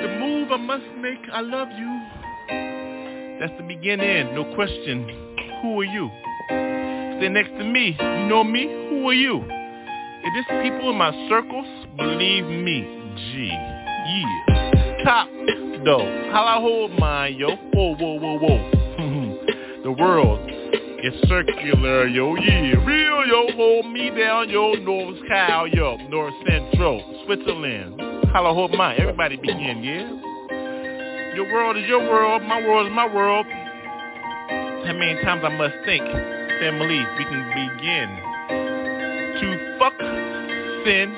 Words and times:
The 0.00 0.08
move 0.18 0.50
I 0.50 0.56
must 0.56 0.84
make, 1.00 1.18
I 1.30 1.42
love 1.42 1.68
you. 1.76 2.00
That's 3.38 3.52
the 3.58 3.64
beginning, 3.68 4.34
no 4.34 4.44
question. 4.54 5.36
Who 5.60 5.80
are 5.80 5.84
you? 5.84 6.10
Stay 7.18 7.28
next 7.28 7.50
to 7.58 7.64
me. 7.64 7.98
You 8.00 8.26
know 8.26 8.42
me? 8.42 8.64
Who 8.88 9.06
are 9.08 9.12
you? 9.12 9.44
If 10.22 10.34
this 10.34 10.62
people 10.62 10.90
in 10.90 10.96
my 10.96 11.12
circles, 11.28 11.66
believe 11.98 12.46
me, 12.46 12.80
G. 13.14 13.48
Yeah. 13.48 15.02
Top, 15.04 15.28
though. 15.84 16.30
How 16.32 16.44
I 16.44 16.60
hold 16.60 16.98
mine, 16.98 17.36
yo. 17.36 17.56
Whoa, 17.56 17.94
whoa, 17.96 18.18
whoa, 18.18 18.38
whoa. 18.38 19.80
the 19.84 19.92
world 19.92 20.40
is 21.02 21.12
circular, 21.28 22.06
yo. 22.06 22.36
Yeah. 22.36 22.84
Real, 22.86 23.26
yo. 23.26 23.52
Hold 23.54 23.92
me 23.92 24.10
down, 24.10 24.48
yo. 24.48 24.72
North 24.72 25.18
Cal, 25.28 25.66
yo. 25.68 25.96
North 26.08 26.34
Central, 26.48 27.22
Switzerland. 27.26 28.09
I 28.32 28.52
hold 28.54 28.72
mine. 28.72 28.96
Everybody 28.98 29.36
begin, 29.36 29.82
yeah? 29.82 30.06
Your 31.34 31.52
world 31.52 31.76
is 31.76 31.84
your 31.88 32.00
world. 32.00 32.42
My 32.42 32.64
world 32.64 32.86
is 32.86 32.92
my 32.92 33.12
world. 33.12 33.44
How 34.86 34.92
many 34.94 35.20
times 35.22 35.42
I 35.44 35.48
must 35.48 35.74
think, 35.84 36.04
family, 36.60 37.04
we 37.18 37.24
can 37.24 37.42
begin 37.58 38.08
to 39.40 39.78
fuck 39.78 39.98
sin 40.84 41.10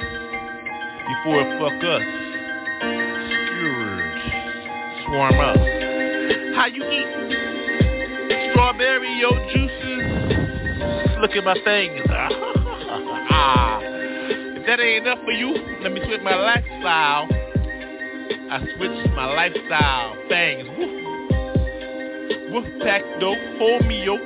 before 1.09 1.43
it 1.43 1.49
fuck 1.61 1.85
us. 1.85 2.03
Scourge, 3.45 4.25
swarm 5.05 5.39
up. 5.39 5.57
How 6.57 6.67
you 6.73 6.83
eat 6.83 7.09
strawberry, 8.53 9.21
yo, 9.21 9.31
juices? 9.53 11.21
Look 11.21 11.33
at 11.33 11.45
my 11.45 11.57
fingers. 11.63 12.09
Ah. 13.35 13.82
That 14.73 14.81
ain't 14.81 15.05
enough 15.07 15.21
for 15.23 15.33
you, 15.33 15.53
let 15.83 15.93
me 15.93 16.01
switch 16.07 16.23
my 16.23 16.35
lifestyle. 16.35 17.29
I 18.51 18.59
switched 18.75 19.11
my 19.15 19.27
lifestyle. 19.27 20.17
Things. 20.31 20.67
Woof. 20.79 20.91
Woof 22.53 22.65
pack 22.81 23.03
dope. 23.21 23.37
Hold 23.59 23.85
me, 23.85 24.03
yo. 24.03 24.17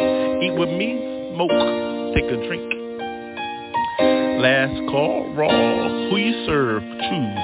Eat 0.00 0.54
with 0.58 0.70
me, 0.70 0.96
smoke, 1.34 1.50
take 2.14 2.24
a 2.24 2.36
drink. 2.46 2.72
Last 4.40 4.72
call, 4.90 5.28
raw. 5.34 5.50
Who 6.08 6.16
you 6.16 6.46
serve, 6.46 6.82
choose. 6.82 7.38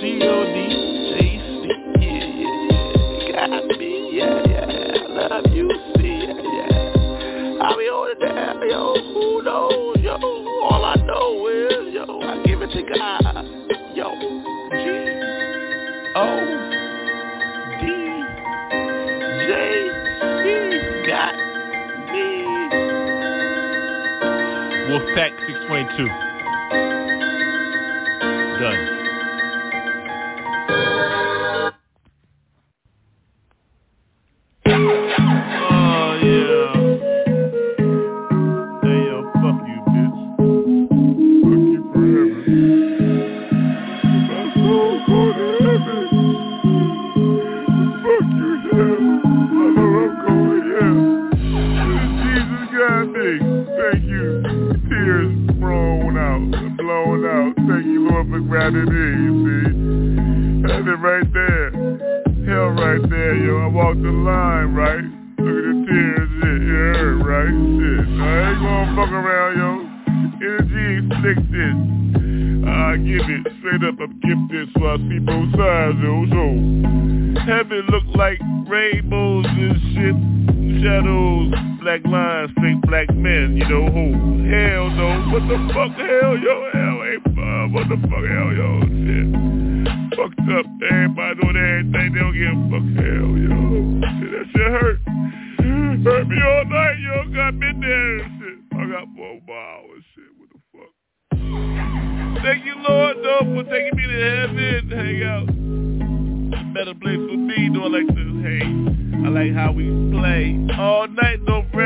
G-O-D, 0.00 0.56
J-C, 1.12 1.64
yeah, 2.00 2.26
yeah, 2.40 2.68
yeah. 2.70 3.32
Got 3.32 3.64
me, 3.78 3.92
yeah, 4.12 4.38
yeah. 4.48 5.28
Love 5.28 5.52
you, 5.52 5.66
see, 5.96 6.16
yeah, 6.24 6.40
yeah. 6.40 7.62
I'll 7.62 7.76
be 7.76 7.84
on 7.92 8.10
it 8.10 8.18
down, 8.20 8.56
yo. 8.68 8.94
Who 9.12 9.42
knows, 9.42 9.81
Wolfpack 24.88 25.32
622. 25.46 26.08
Done. 28.58 29.01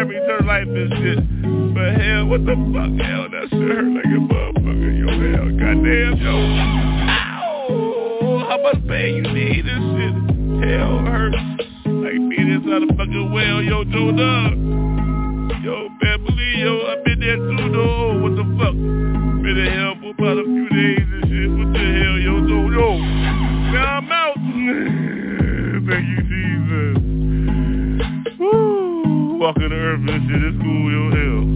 Forever, 0.06 0.24
eternal 0.24 0.46
life 0.46 0.68
and 0.68 0.92
shit. 1.02 1.18
But 1.74 2.00
hell, 2.00 2.26
what 2.26 2.44
the 2.44 2.54
fuck? 2.72 2.92
Hell, 3.06 3.28
that 3.30 3.46
shit 3.50 3.60
hurt 3.60 3.90
like 3.94 4.04
a 4.04 4.20
motherfucker. 4.20 4.92
Yo, 4.98 5.08
hell, 5.08 5.48
goddamn, 5.58 6.16
yo. 6.22 6.36
Ow! 7.10 8.46
How 8.48 8.58
much 8.62 8.80
pain 8.88 9.16
you 9.16 9.22
need 9.22 9.66
and 9.66 9.84
shit? 9.96 10.14
Hell 10.70 10.98
hurts. 10.98 11.36
Like 11.86 12.20
being 12.30 12.50
inside 12.52 12.82
a 12.82 12.88
fucking 12.96 13.32
well, 13.32 13.62
yo, 13.62 13.84
Joe 13.84 14.12
Dub. 14.12 14.52
Yo, 15.62 15.88
family, 16.00 16.50
yo, 16.58 16.86
I've 16.86 17.04
been 17.04 17.20
there 17.20 17.36
too, 17.36 17.72
though. 17.72 18.20
What 18.22 18.36
the 18.36 18.44
fuck? 18.58 18.74
Been 18.74 19.56
in 19.58 19.72
hell 19.72 19.94
for 20.00 20.10
about 20.10 20.38
a 20.38 20.44
few 20.44 20.68
days 20.70 20.95
Walking 29.46 29.70
earth 29.70 30.02
and 30.02 30.26
shit, 30.26 30.42
it's 30.42 30.58
cool, 30.58 30.90
yo, 30.90 31.02
hell. 31.14 31.46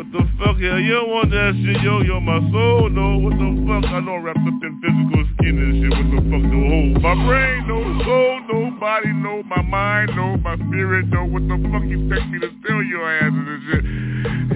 What 0.00 0.08
the 0.16 0.24
fuck, 0.40 0.56
hell? 0.56 0.80
You 0.80 0.96
don't 0.96 1.12
on 1.12 1.28
that 1.28 1.52
shit, 1.60 1.84
yo, 1.84 2.00
yo, 2.00 2.24
my 2.24 2.40
soul 2.48 2.88
know 2.88 3.20
what 3.20 3.36
the 3.36 3.52
fuck. 3.68 3.84
I 3.84 4.00
know 4.00 4.16
I'm 4.16 4.24
wrapped 4.24 4.40
up 4.40 4.56
in 4.64 4.80
physical 4.80 5.28
skin 5.36 5.60
and 5.60 5.76
shit. 5.76 5.92
What 5.92 6.08
the 6.08 6.20
fuck 6.24 6.40
the 6.40 6.56
whole 6.56 6.96
my 7.04 7.12
brain 7.28 7.68
know, 7.68 7.84
soul 8.00 8.40
know, 8.48 8.80
body 8.80 9.12
know, 9.12 9.44
my 9.44 9.60
mind 9.60 10.16
know, 10.16 10.40
my 10.40 10.56
spirit 10.56 11.12
know 11.12 11.28
what 11.28 11.44
the 11.44 11.60
fuck 11.68 11.84
you 11.84 12.00
expect 12.00 12.32
me 12.32 12.40
to 12.40 12.48
tell 12.64 12.80
your 12.80 13.04
ass 13.04 13.28
and 13.28 13.60
shit. 13.68 13.84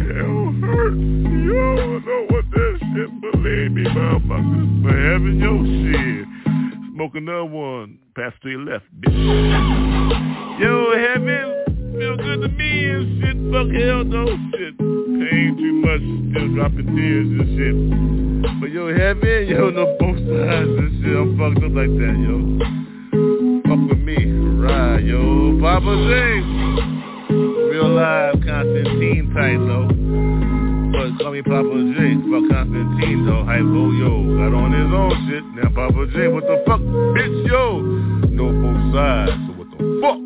Hell 0.01 0.49
hurts, 0.65 0.97
yo, 1.45 1.61
I 1.77 2.01
know 2.09 2.25
what 2.33 2.49
that 2.57 2.73
shit, 2.81 3.11
believe 3.21 3.77
me, 3.77 3.85
motherfucker. 3.85 4.65
For 4.81 4.97
heaven, 4.97 5.37
yo, 5.45 5.61
shit. 5.61 6.25
Smoke 6.97 7.21
another 7.21 7.45
one, 7.45 7.99
pass 8.17 8.33
to 8.41 8.49
your 8.49 8.65
left, 8.65 8.89
bitch. 8.97 9.13
Yo, 10.57 10.97
heaven, 10.97 11.60
feel 12.00 12.17
good 12.17 12.41
to 12.41 12.49
me 12.49 12.88
and 12.88 13.20
shit, 13.20 13.37
fuck 13.52 13.69
hell 13.76 14.05
no 14.08 14.25
shit. 14.56 14.73
Pain 14.79 15.52
too 15.61 15.76
much, 15.85 16.00
still 16.32 16.49
dropping 16.56 16.88
tears 16.97 17.29
and 17.29 17.44
shit. 17.61 17.76
But 18.58 18.70
yo, 18.73 18.88
heaven, 18.88 19.47
yo, 19.47 19.69
no 19.69 19.85
both 20.00 20.17
sides 20.17 20.81
and 20.81 21.05
shit, 21.05 21.12
I'm 21.12 21.37
fucked 21.37 21.61
up 21.61 21.76
like 21.76 21.93
that, 21.93 22.17
yo. 22.25 22.41
Fuck 23.69 23.85
with 23.85 24.00
me, 24.00 24.17
ride, 24.64 25.05
yo. 25.05 25.61
Papa 25.61 25.93
James, 26.08 26.49
real 27.69 27.93
live 27.93 28.41
Constantine 28.49 29.29
type, 29.37 29.61
though. 29.69 29.93
But 30.96 31.20
call 31.20 31.32
me 31.37 31.43
Papa 31.44 31.76
J, 32.00 32.17
fuck 32.32 32.49
Constantine 32.49 33.29
though, 33.29 33.44
hype 33.44 33.61
ho 33.61 33.93
yo, 33.93 34.41
got 34.41 34.56
on 34.56 34.73
his 34.73 34.88
own 34.88 35.12
shit, 35.29 35.44
now 35.53 35.69
Papa 35.76 36.08
J, 36.17 36.29
what 36.29 36.44
the 36.49 36.64
fuck, 36.64 36.81
bitch 36.81 37.44
yo, 37.44 37.85
know 38.32 38.49
both 38.56 38.81
sides, 38.96 39.37
so 39.44 39.53
what 39.53 39.69
the 39.69 39.79
fuck, 40.00 40.19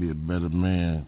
be 0.00 0.10
a 0.10 0.14
better 0.14 0.48
man. 0.48 1.06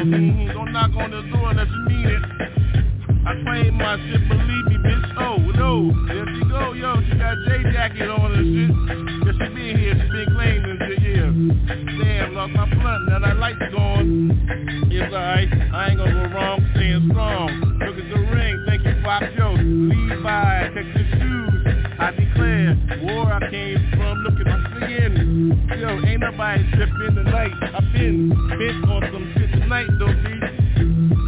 Don't 0.00 0.72
knock 0.72 0.96
on 0.96 1.10
the 1.10 1.20
door 1.28 1.50
unless 1.50 1.68
you 1.68 1.84
mean 1.84 2.06
it. 2.06 2.22
I 3.26 3.34
claim 3.44 3.74
my 3.76 3.96
shit, 3.98 4.28
believe 4.30 4.64
me, 4.64 4.76
bitch. 4.80 5.12
Oh, 5.20 5.36
no. 5.36 5.92
There 6.08 6.24
she 6.24 6.44
go, 6.48 6.72
yo. 6.72 7.02
She 7.04 7.18
got 7.18 7.36
J 7.46 7.70
jacket 7.70 8.08
on 8.08 8.32
and 8.32 8.48
shit. 8.48 8.70
Yeah, 9.26 9.32
she 9.32 9.54
been 9.54 9.76
here, 9.76 9.92
she 9.92 10.08
been 10.08 10.28
claiming 10.32 10.78
shit, 10.88 11.02
yeah. 11.04 12.02
Damn, 12.02 12.34
lost 12.34 12.52
my 12.52 12.64
blunt, 12.64 13.10
now 13.10 13.18
that 13.18 13.36
light's 13.36 13.58
gone. 13.74 14.88
It's 14.90 15.12
alright, 15.12 15.52
I 15.52 15.90
ain't 15.90 15.98
gonna 15.98 16.12
go 16.12 16.34
wrong, 16.34 16.70
staying 16.74 17.08
strong. 17.10 17.78
Look 17.84 17.98
at 17.98 18.08
the 18.08 18.20
ring, 18.32 18.64
thank 18.66 18.82
you, 18.84 18.96
Pop 19.04 19.22
Joe. 19.36 19.52
Levi, 19.52 20.68
Texas 20.72 21.08
shoes. 21.20 21.50
I 22.00 22.10
declare, 22.12 22.72
war 23.04 23.30
I 23.30 23.50
came 23.50 23.76
from, 23.92 24.24
look 24.24 24.40
at 24.40 24.46
my 24.46 24.80
skin. 24.80 25.68
Yo, 25.78 25.88
ain't 26.08 26.20
nobody 26.20 26.64
tripping 26.72 27.14
tonight. 27.14 27.52
I've 27.74 27.92
been 27.92 28.30
bent 28.30 28.88
on 28.88 29.02
some 29.12 29.32
tonight, 29.80 29.98
though, 29.98 30.12
B. 30.12 30.28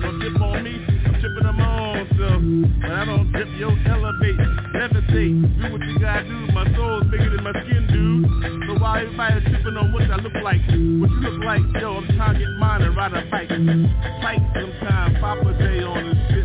Don't 0.03 0.19
dip 0.21 0.41
on 0.41 0.65
me, 0.65 0.85
I'm 1.07 1.21
tripping 1.21 1.47
on 1.47 1.57
my 1.57 1.99
own 1.99 2.07
self. 2.19 2.43
But 2.83 2.91
I 2.91 3.05
don't 3.05 3.33
dip, 3.33 3.49
yo, 3.59 3.69
elevate, 3.87 4.37
levitate. 4.75 5.63
Do 5.63 5.73
what 5.73 5.83
you 5.83 5.99
gotta 5.99 6.25
do, 6.25 6.53
my 6.53 6.65
soul's 6.75 7.05
bigger 7.11 7.31
than 7.31 7.45
my 7.45 7.53
skin, 7.53 7.87
dude. 7.89 8.69
So 8.69 8.81
while 8.81 8.97
everybody's 8.97 9.45
tripping 9.49 9.77
on 9.77 9.93
what 9.93 10.11
I 10.11 10.17
look 10.17 10.35
like, 10.43 10.61
what 10.67 10.75
you 10.77 11.21
look 11.21 11.45
like, 11.45 11.63
yo, 11.81 11.99
I'm 11.99 12.17
trying 12.17 12.35
to 12.35 12.39
get 12.41 12.49
mine 12.59 12.83
and 12.83 12.97
ride 12.97 13.13
a 13.13 13.23
bike. 13.31 13.49
Fight 14.23 14.43
sometime, 14.55 15.15
Papa 15.21 15.53
Day 15.59 15.83
on 15.83 16.05
this 16.05 16.19
shit, 16.31 16.42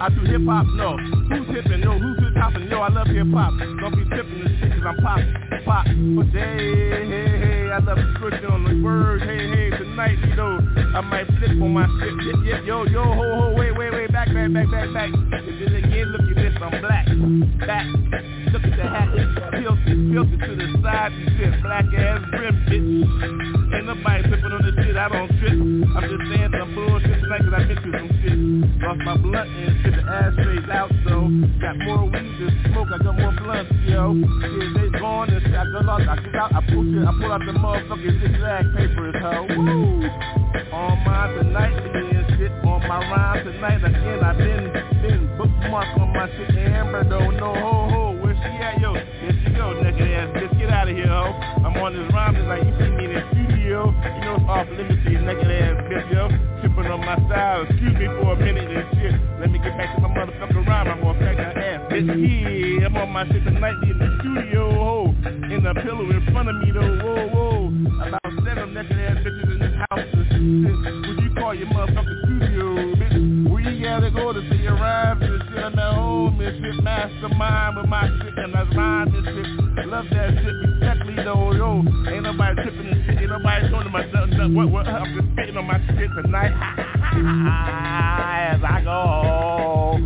I 0.00 0.08
do 0.10 0.20
hip 0.22 0.42
hop, 0.44 0.66
no. 0.74 0.96
Who's 0.96 1.48
hippin', 1.48 1.80
no, 1.80 1.98
who's 1.98 2.18
hip 2.18 2.36
hoppin', 2.36 2.68
yo, 2.68 2.80
I 2.80 2.88
love 2.88 3.06
hip 3.06 3.26
hop. 3.32 3.52
Don't 3.58 3.96
be 3.96 4.04
tipping 4.14 4.44
this 4.44 4.52
shit 4.60 4.72
cause 4.72 4.84
I'm 4.84 4.96
pop, 5.00 5.20
pop. 5.64 5.86
But 5.86 6.26
hey, 6.36 7.06
hey, 7.08 7.38
hey, 7.40 7.70
I 7.72 7.78
love 7.78 7.98
switching 8.20 8.46
on 8.46 8.64
the 8.64 8.82
words, 8.84 9.24
hey, 9.24 9.48
hey, 9.48 9.70
tonight, 9.70 10.18
you 10.20 10.36
know, 10.36 10.60
I 10.94 11.00
might 11.00 11.26
flip 11.38 11.50
on 11.50 11.72
my 11.72 11.88
shit, 12.00 12.12
yep, 12.26 12.36
yep, 12.44 12.64
yo, 12.66 12.84
yo, 12.84 13.04
ho, 13.04 13.26
ho, 13.40 13.54
wait, 13.56 13.76
wait, 13.76 13.92
wait, 13.92 14.12
back, 14.12 14.28
back, 14.28 14.52
back, 14.52 14.70
back, 14.70 14.92
back. 14.92 15.10
If 15.32 15.60
it 15.60 15.84
again, 15.84 16.12
look 16.12 16.28
at 16.28 16.36
this, 16.36 16.54
I'm 16.60 16.80
black, 16.80 17.06
back. 17.66 17.86
Look 18.52 18.64
at 18.64 18.76
the 18.76 18.84
hat, 18.84 19.08
filthy, 19.56 20.12
filthy 20.12 20.36
to 20.36 20.52
the 20.56 20.68
side 20.82 21.12
and 21.12 21.28
shit, 21.36 21.62
black 21.62 21.86
ass 21.96 22.20
brim, 22.30 22.54
bitch. 22.68 23.74
Ain't 23.74 23.86
nobody 23.86 24.22
tripping 24.28 24.52
on 24.52 24.62
this 24.62 24.76
shit, 24.84 24.96
I 24.96 25.08
don't 25.08 25.28
trip. 25.40 25.56
I'm 25.56 26.04
just 26.04 26.24
saying 26.30 26.52
some 26.52 26.74
bullshit 26.74 26.85
tonight 27.42 27.68
cause 27.68 27.68
I 27.68 27.68
been 27.68 27.82
through 27.82 27.98
some 27.98 28.10
shit. 28.22 28.82
Lost 28.82 29.00
my 29.04 29.16
blunt 29.16 29.48
and 29.50 29.76
shit, 29.82 29.94
the 29.94 30.02
ashtrays 30.02 30.68
out, 30.70 30.90
so 31.04 31.28
got 31.60 31.76
more 31.78 32.04
weed 32.04 32.32
to 32.38 32.46
smoke, 32.70 32.88
I 32.92 32.98
got 33.02 33.18
more 33.18 33.32
blunts, 33.32 33.72
yo. 33.84 34.14
Yeah, 34.14 34.72
they 34.76 34.98
gone 34.98 35.30
and 35.30 35.42
shit, 35.42 35.54
I 35.54 35.64
got 35.64 35.84
lost, 35.84 36.08
I 36.08 36.16
get 36.20 36.34
out, 36.34 36.54
I 36.54 36.60
pull 36.68 36.84
shit, 36.84 37.04
I 37.04 37.12
pull 37.18 37.32
out 37.32 37.40
the 37.44 37.52
motherfucking 37.52 38.20
zigzag 38.20 38.64
papers, 38.76 39.16
ho. 39.20 39.46
Woo! 39.48 40.08
On 40.72 40.94
my 41.04 41.32
tonightly 41.36 42.16
and 42.16 42.26
shit, 42.38 42.52
on 42.64 42.80
my 42.86 43.00
rhyme 43.00 43.44
tonight 43.44 43.84
again, 43.84 44.20
I 44.22 44.32
been, 44.36 44.64
been 45.02 45.36
bookmark 45.36 45.88
on 45.98 46.12
my 46.12 46.28
shit, 46.36 46.56
Amber 46.56 47.04
don't 47.04 47.36
know, 47.36 47.54
ho, 47.54 47.88
ho, 47.90 48.02
where 48.22 48.34
she 48.34 48.52
at, 48.62 48.80
yo? 48.80 48.94
There 48.94 49.36
she 49.44 49.50
go, 49.56 49.72
naked 49.82 50.10
ass 50.12 50.28
bitch, 50.36 50.58
get 50.58 50.70
out 50.70 50.88
of 50.88 50.96
here, 50.96 51.08
ho. 51.08 51.32
I'm 51.64 51.76
on 51.76 51.92
this 51.92 52.12
rhyme 52.12 52.34
tonight, 52.34 52.64
you 52.64 52.72
see 52.78 52.92
me 52.92 53.04
in 53.06 53.12
the 53.14 53.22
studio, 53.32 53.90
you 53.90 54.20
know 54.24 54.36
it's 54.36 54.48
off 54.48 54.68
limits 54.68 55.04
to 55.04 55.10
your 55.10 55.22
naked 55.22 55.50
ass 55.50 55.76
bitch, 55.90 56.12
yo. 56.12 56.55
On 56.96 57.04
my 57.04 57.16
style, 57.28 57.66
excuse 57.68 57.92
me 57.92 58.06
for 58.06 58.32
a 58.32 58.36
minute 58.40 58.72
and 58.72 58.88
shit. 58.96 59.12
Let 59.38 59.50
me 59.50 59.58
get 59.58 59.76
back 59.76 59.94
to 59.96 60.00
my 60.00 60.08
motherfucking 60.08 60.66
rhyme, 60.66 60.88
I'm 60.88 61.02
gonna 61.02 61.18
pack 61.18 61.36
that 61.36 61.56
ass, 61.58 61.92
bitch. 61.92 62.08
Yeah, 62.08 62.86
I'm 62.86 62.96
on 62.96 63.10
my 63.10 63.28
shit 63.28 63.44
tonight 63.44 63.76
in 63.82 63.98
the 63.98 64.16
studio, 64.20 64.72
ho. 64.72 65.14
In 65.28 65.60
the 65.62 65.74
pillow 65.82 66.08
in 66.08 66.24
front 66.32 66.48
of 66.48 66.56
me, 66.56 66.72
though, 66.72 66.96
whoa, 67.04 67.28
whoa. 67.28 68.08
About 68.08 68.32
seven 68.46 68.72
naked 68.72 68.96
ass 68.96 69.18
bitches 69.20 69.52
in 69.52 69.58
this 69.60 69.76
house 69.90 70.08
and. 70.14 71.06
Would 71.06 71.20
you 71.20 71.34
call 71.36 71.52
your 71.52 71.68
motherfucking 71.68 72.24
studio, 72.24 72.64
bitch? 72.96 73.76
You 73.76 73.84
gotta 73.84 74.10
go 74.10 74.32
to 74.32 74.40
see 74.48 74.62
your 74.62 74.76
rhymes 74.76 75.20
and 75.22 75.42
shit? 75.52 75.64
I'm 75.64 75.78
at 75.78 75.94
home 75.94 76.40
and 76.40 76.64
shit, 76.64 76.82
mastermind 76.82 77.76
with 77.76 77.88
my 77.90 78.08
shit 78.08 78.38
and 78.38 78.56
I 78.56 78.62
rhyme 78.74 79.12
this 79.12 79.24
shit 79.24 79.86
Love 79.86 80.06
that 80.10 80.30
shit. 80.32 80.54
Exactly 80.76 81.14
though, 81.16 81.52
yo. 81.52 81.84
Ain't 82.08 82.24
nobody 82.24 82.62
tripping 82.62 83.05
my. 83.42 83.60
What, 84.48 84.70
what, 84.70 84.86
I'm 84.86 85.14
just 85.14 85.28
spitting 85.32 85.56
on 85.56 85.66
my 85.66 85.78
shit 85.86 86.10
tonight. 86.14 86.52
As 88.54 88.60
I 88.62 88.80
go. 88.84 89.98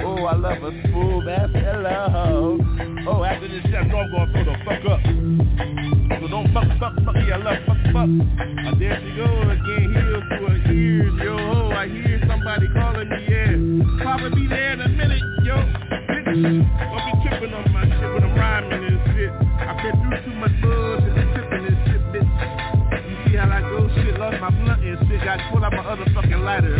Oh, 0.00 0.24
I 0.24 0.34
love 0.36 0.62
a 0.62 0.70
smooth 0.88 1.28
ass 1.28 1.50
hello. 1.52 2.58
Oh, 3.08 3.24
after 3.24 3.48
this 3.48 3.62
shit, 3.62 3.74
I 3.74 3.82
know 3.84 3.98
I'm 3.98 4.10
gonna 4.10 4.32
throw 4.32 4.44
the 4.44 4.54
fuck 4.64 4.84
up. 4.86 5.00
So 6.20 6.26
don't 6.28 6.52
fuck, 6.52 6.68
fuck, 6.78 6.94
fuck, 7.04 7.16
yeah, 7.26 7.34
I 7.34 7.36
love 7.38 7.58
fuck, 7.66 7.76
fuck. 7.92 8.08
Uh, 8.08 8.74
there 8.78 9.00
she 9.02 9.10
goes 9.16 9.48
again, 9.48 9.94
heels 9.94 10.24
to 10.30 10.36
her 10.46 10.56
ears, 10.72 11.14
yo. 11.22 11.34
Oh, 11.38 11.70
I 11.70 11.88
hear 11.88 12.20
somebody 12.28 12.68
calling 12.74 13.08
me, 13.08 13.26
yeah. 13.28 13.56
Probably 14.02 14.30
be 14.42 14.46
there 14.48 14.72
in 14.74 14.80
a 14.82 14.88
minute, 14.88 15.22
yo. 15.42 15.56
Bitch, 16.08 16.28
lighter. 26.48 26.78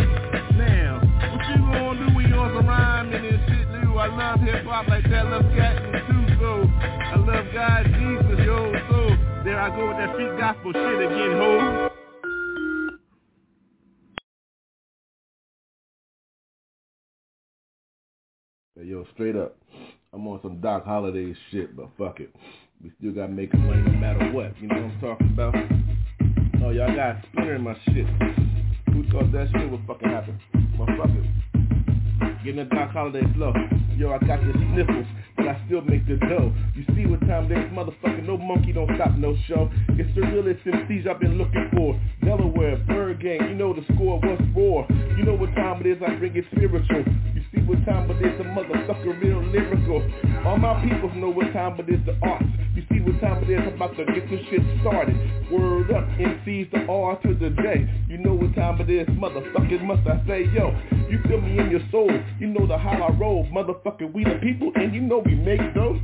Now, 0.57 0.97
what 1.29 1.45
you 1.47 1.61
gonna 1.61 2.09
do 2.09 2.15
when 2.15 2.33
on 2.33 2.57
some 2.57 2.65
rhyming 2.65 3.13
and 3.13 3.39
shit, 3.45 3.67
dude? 3.69 3.97
I 3.97 4.07
love 4.07 4.39
hip 4.39 4.65
hop 4.65 4.87
like 4.87 5.03
that, 5.11 5.25
love 5.27 5.45
cat 5.55 5.77
too, 6.09 6.25
so 6.41 6.65
I 6.73 7.15
love 7.17 7.45
God, 7.53 7.85
Jesus, 7.85 8.39
yo. 8.47 8.73
So 8.89 9.43
there 9.45 9.61
I 9.61 9.69
go 9.69 9.89
with 9.89 9.97
that 9.97 10.15
street 10.15 10.33
gospel 10.39 10.73
shit 10.73 11.05
again, 11.05 11.37
ho. 11.37 11.89
Yo, 18.81 19.05
straight 19.13 19.35
up. 19.35 19.55
I'm 20.11 20.25
on 20.25 20.39
some 20.41 20.59
Doc 20.61 20.83
Holliday 20.83 21.35
shit, 21.51 21.77
but 21.77 21.89
fuck 21.95 22.19
it. 22.21 22.33
We 22.83 22.91
still 22.97 23.11
gotta 23.11 23.31
make 23.31 23.53
money 23.53 23.83
no 23.83 23.91
matter 23.91 24.31
what. 24.31 24.59
You 24.59 24.67
know 24.67 24.81
what 24.81 24.85
I'm 24.85 24.99
talking 24.99 25.27
about? 25.27 25.55
Oh, 26.63 26.71
y'all 26.71 26.95
got 26.95 27.17
a 27.17 27.23
splinter 27.29 27.55
in 27.55 27.61
my 27.61 27.77
shit. 27.85 28.48
Who 28.93 29.03
thought 29.11 29.31
that 29.31 29.49
shit 29.53 29.69
would 29.69 29.81
fucking 29.87 30.09
happen? 30.09 30.39
It. 30.53 32.43
Getting 32.43 32.59
a 32.59 32.65
Doc 32.65 32.91
Holliday 32.91 33.21
flow. 33.33 33.53
Yo, 33.97 34.11
I 34.11 34.19
got 34.19 34.39
the 34.41 34.53
sniffles 34.73 35.05
but 35.39 35.47
I 35.47 35.61
still 35.65 35.81
make 35.81 36.05
the 36.05 36.17
dough. 36.17 36.53
You 36.75 36.83
see 36.93 37.05
what 37.07 37.21
time 37.21 37.47
there's 37.47 37.71
motherfucker, 37.71 38.25
no 38.27 38.37
monkey 38.37 38.73
don't 38.73 38.91
stop 38.95 39.15
no 39.15 39.35
show. 39.47 39.71
It's 39.95 40.13
the 40.13 40.21
realest 40.21 40.63
MCs 40.65 41.07
I've 41.07 41.19
been 41.19 41.37
looking 41.37 41.69
for. 41.73 41.99
Delaware, 42.23 42.77
ByrdGang, 42.89 43.49
you 43.49 43.55
know 43.55 43.73
the 43.73 43.83
score 43.95 44.19
was 44.19 44.39
four. 44.53 44.85
You 45.17 45.23
know 45.23 45.35
what 45.35 45.55
time 45.55 45.79
it 45.79 45.87
is, 45.87 45.97
I 46.05 46.15
bring 46.15 46.35
it 46.35 46.45
spiritual. 46.51 47.05
See 47.53 47.61
what 47.61 47.83
time 47.83 48.09
it 48.11 48.21
is, 48.21 48.39
a 48.39 48.43
motherfucker 48.43 49.19
real 49.21 49.41
lyrical. 49.41 50.05
All 50.45 50.57
my 50.57 50.79
peoples 50.85 51.11
know 51.15 51.29
what 51.31 51.51
time 51.51 51.79
it 51.79 51.89
is, 51.89 51.99
the 52.05 52.13
arts. 52.21 52.45
You 52.75 52.83
see 52.91 53.01
what 53.01 53.19
time 53.21 53.43
it 53.43 53.49
is, 53.49 53.59
I'm 53.65 53.73
about 53.73 53.97
to 53.97 54.05
get 54.05 54.29
this 54.29 54.39
shit 54.51 54.61
started. 54.81 55.17
Word 55.51 55.89
up, 55.89 56.05
MCs 56.21 56.69
the 56.71 56.85
R 56.85 57.17
to 57.23 57.33
the 57.33 57.49
J. 57.49 57.89
You 58.07 58.19
know 58.19 58.35
what 58.35 58.53
time 58.53 58.79
it 58.81 58.89
is, 58.89 59.07
motherfucker, 59.17 59.81
must 59.81 60.05
I 60.07 60.21
say, 60.27 60.45
yo. 60.53 60.77
You 61.09 61.17
feel 61.27 61.41
me 61.41 61.57
in 61.57 61.71
your 61.71 61.81
soul, 61.89 62.11
you 62.39 62.47
know 62.47 62.67
the 62.67 62.77
how 62.77 63.01
I 63.01 63.11
roll. 63.17 63.45
Motherfucker, 63.47 64.13
we 64.13 64.23
the 64.23 64.37
people, 64.43 64.71
and 64.75 64.93
you 64.93 65.01
know 65.01 65.17
we 65.25 65.33
make 65.33 65.73
those. 65.73 65.99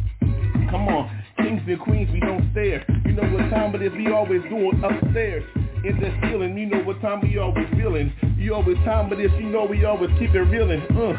Come 0.72 0.88
on, 0.90 1.24
kings 1.38 1.62
and 1.68 1.80
queens, 1.80 2.10
we 2.12 2.22
don't 2.22 2.50
stare. 2.54 2.84
You 3.06 3.14
know 3.14 3.30
what 3.30 3.52
time 3.52 3.76
it 3.76 3.84
is, 3.84 3.94
we 3.94 4.12
always 4.12 4.42
doing 4.50 4.82
upstairs. 4.84 5.44
In 5.86 6.00
the 6.02 6.10
ceiling, 6.24 6.58
you 6.58 6.66
know 6.66 6.82
what 6.82 7.00
time 7.02 7.22
we 7.22 7.38
always 7.38 7.68
feeling. 7.78 8.12
You 8.38 8.54
always 8.54 8.78
time 8.86 9.12
it 9.14 9.20
is, 9.20 9.32
you 9.40 9.48
know 9.48 9.66
we 9.66 9.86
always 9.86 10.10
keep 10.20 10.36
it 10.36 10.40
reeling. 10.40 10.82
Uh, 10.92 11.16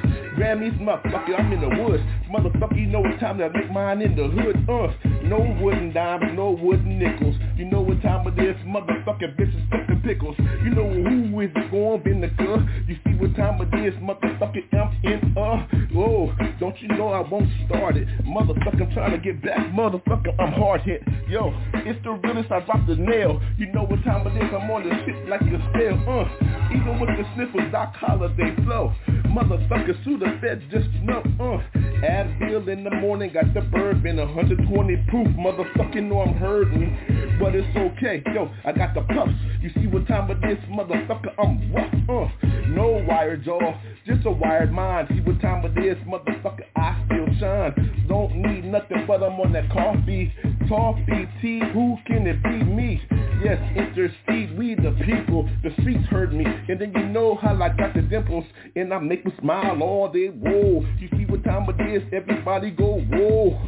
motherfucker, 0.86 1.38
I'm 1.38 1.52
in 1.52 1.60
the 1.60 1.82
woods. 1.82 2.02
Motherfucker, 2.30 2.76
you 2.78 2.86
know 2.86 3.00
what 3.00 3.18
time 3.18 3.38
to 3.38 3.48
make 3.50 3.70
mine 3.70 4.02
in 4.02 4.14
the 4.14 4.28
hood. 4.28 4.56
Uh, 4.68 4.92
no 5.24 5.38
wooden 5.60 5.92
dimes, 5.92 6.24
no 6.34 6.50
wooden 6.50 6.98
nickels. 6.98 7.34
You 7.56 7.64
know 7.64 7.80
what 7.80 8.02
time 8.02 8.26
it 8.28 8.38
is, 8.38 8.56
motherfucking 8.66 9.36
bitches 9.36 9.70
fucking 9.70 10.02
pickles. 10.04 10.36
You 10.62 10.70
know 10.70 10.86
who 10.86 11.40
is 11.40 11.50
going 11.70 12.02
in 12.06 12.20
the 12.20 12.28
vinegar. 12.28 12.84
You 12.86 12.96
see 13.04 13.14
what 13.18 13.34
time 13.36 13.60
it 13.60 13.86
is, 13.86 13.94
motherfucker, 13.94 14.62
I'm 14.74 15.04
in, 15.04 15.34
uh, 15.36 15.66
oh, 15.98 16.32
don't 16.60 16.80
you 16.82 16.88
know 16.88 17.08
I 17.08 17.20
won't 17.20 17.48
start 17.66 17.96
it. 17.96 18.06
Motherfucker, 18.24 18.82
I'm 18.86 18.92
trying 18.92 19.12
to 19.12 19.18
get 19.18 19.42
back, 19.42 19.72
motherfucker, 19.72 20.34
I'm 20.38 20.52
hard 20.52 20.82
hit. 20.82 21.02
Yo, 21.28 21.52
it's 21.74 22.02
the 22.04 22.12
realest, 22.12 22.52
I 22.52 22.60
dropped 22.60 22.86
the 22.86 22.96
nail. 22.96 23.40
You 23.58 23.72
know 23.72 23.84
what 23.84 24.02
time 24.04 24.26
it 24.26 24.36
is, 24.36 24.52
I'm 24.54 24.70
on 24.70 24.88
the 24.88 24.94
shit 25.04 25.28
like 25.28 25.40
a 25.40 25.58
spell. 25.70 25.96
uh, 26.06 26.56
even 26.72 27.00
with 27.00 27.05
the 27.14 27.24
sniffles, 27.34 27.70
Doc 27.72 27.94
Holliday 27.94 28.54
flow. 28.64 28.92
Motherfucker, 29.26 30.02
sue 30.04 30.18
the 30.18 30.38
feds, 30.40 30.62
just 30.70 30.88
know, 31.02 31.22
uh, 31.38 31.78
Advil 32.02 32.68
in 32.68 32.84
the 32.84 32.90
morning, 32.90 33.32
got 33.32 33.52
the 33.52 33.60
bourbon, 33.60 34.16
120 34.16 34.96
proof, 35.08 35.28
motherfucking 35.36 36.08
know 36.08 36.20
I'm 36.22 36.34
hurting, 36.34 37.36
but 37.38 37.54
it's 37.54 37.76
okay, 37.76 38.22
yo, 38.34 38.50
I 38.64 38.72
got 38.72 38.94
the 38.94 39.02
puffs, 39.02 39.32
you 39.60 39.70
see 39.74 39.86
what 39.86 40.06
time 40.08 40.30
it 40.30 40.38
is, 40.50 40.58
motherfucker, 40.70 41.34
I'm 41.38 41.72
rough, 41.72 41.92
uh, 42.08 42.68
no 42.68 43.04
wire 43.06 43.36
jaw, 43.36 43.78
just 44.06 44.24
a 44.24 44.30
wired 44.30 44.72
mind, 44.72 45.08
see 45.10 45.20
what 45.20 45.40
time 45.40 45.64
it 45.66 45.84
is, 45.84 45.98
motherfucker, 46.04 46.64
I 46.76 47.04
still 47.06 47.26
shine, 47.38 48.06
don't 48.08 48.34
need 48.36 48.64
nothing 48.64 49.04
but 49.06 49.22
I'm 49.22 49.38
on 49.40 49.52
that 49.52 49.70
coffee, 49.70 50.32
toffee 50.68 51.28
tea, 51.42 51.60
who 51.74 51.96
can 52.06 52.26
it 52.26 52.42
be, 52.42 52.64
me, 52.64 53.02
yes, 53.42 53.58
intercede, 53.76 54.56
we 54.58 54.74
the 54.74 54.96
people, 55.04 55.48
the 55.62 55.70
streets 55.80 56.06
heard 56.08 56.32
me, 56.32 56.44
and 56.44 56.80
then 56.80 56.92
you 56.94 57.06
know 57.08 57.34
how 57.36 57.54
I 57.54 57.68
got 57.70 57.94
the 57.94 58.02
dimples, 58.02 58.44
and 58.74 58.92
I 58.92 58.98
make 58.98 59.24
them 59.24 59.32
smile 59.40 59.82
all 59.82 60.10
day, 60.10 60.28
whoa, 60.28 60.84
you 60.98 61.08
see 61.16 61.24
what 61.26 61.44
time 61.44 61.66
it 61.68 61.80
is, 61.94 62.02
everybody 62.12 62.70
go, 62.70 63.00
whoa, 63.00 63.60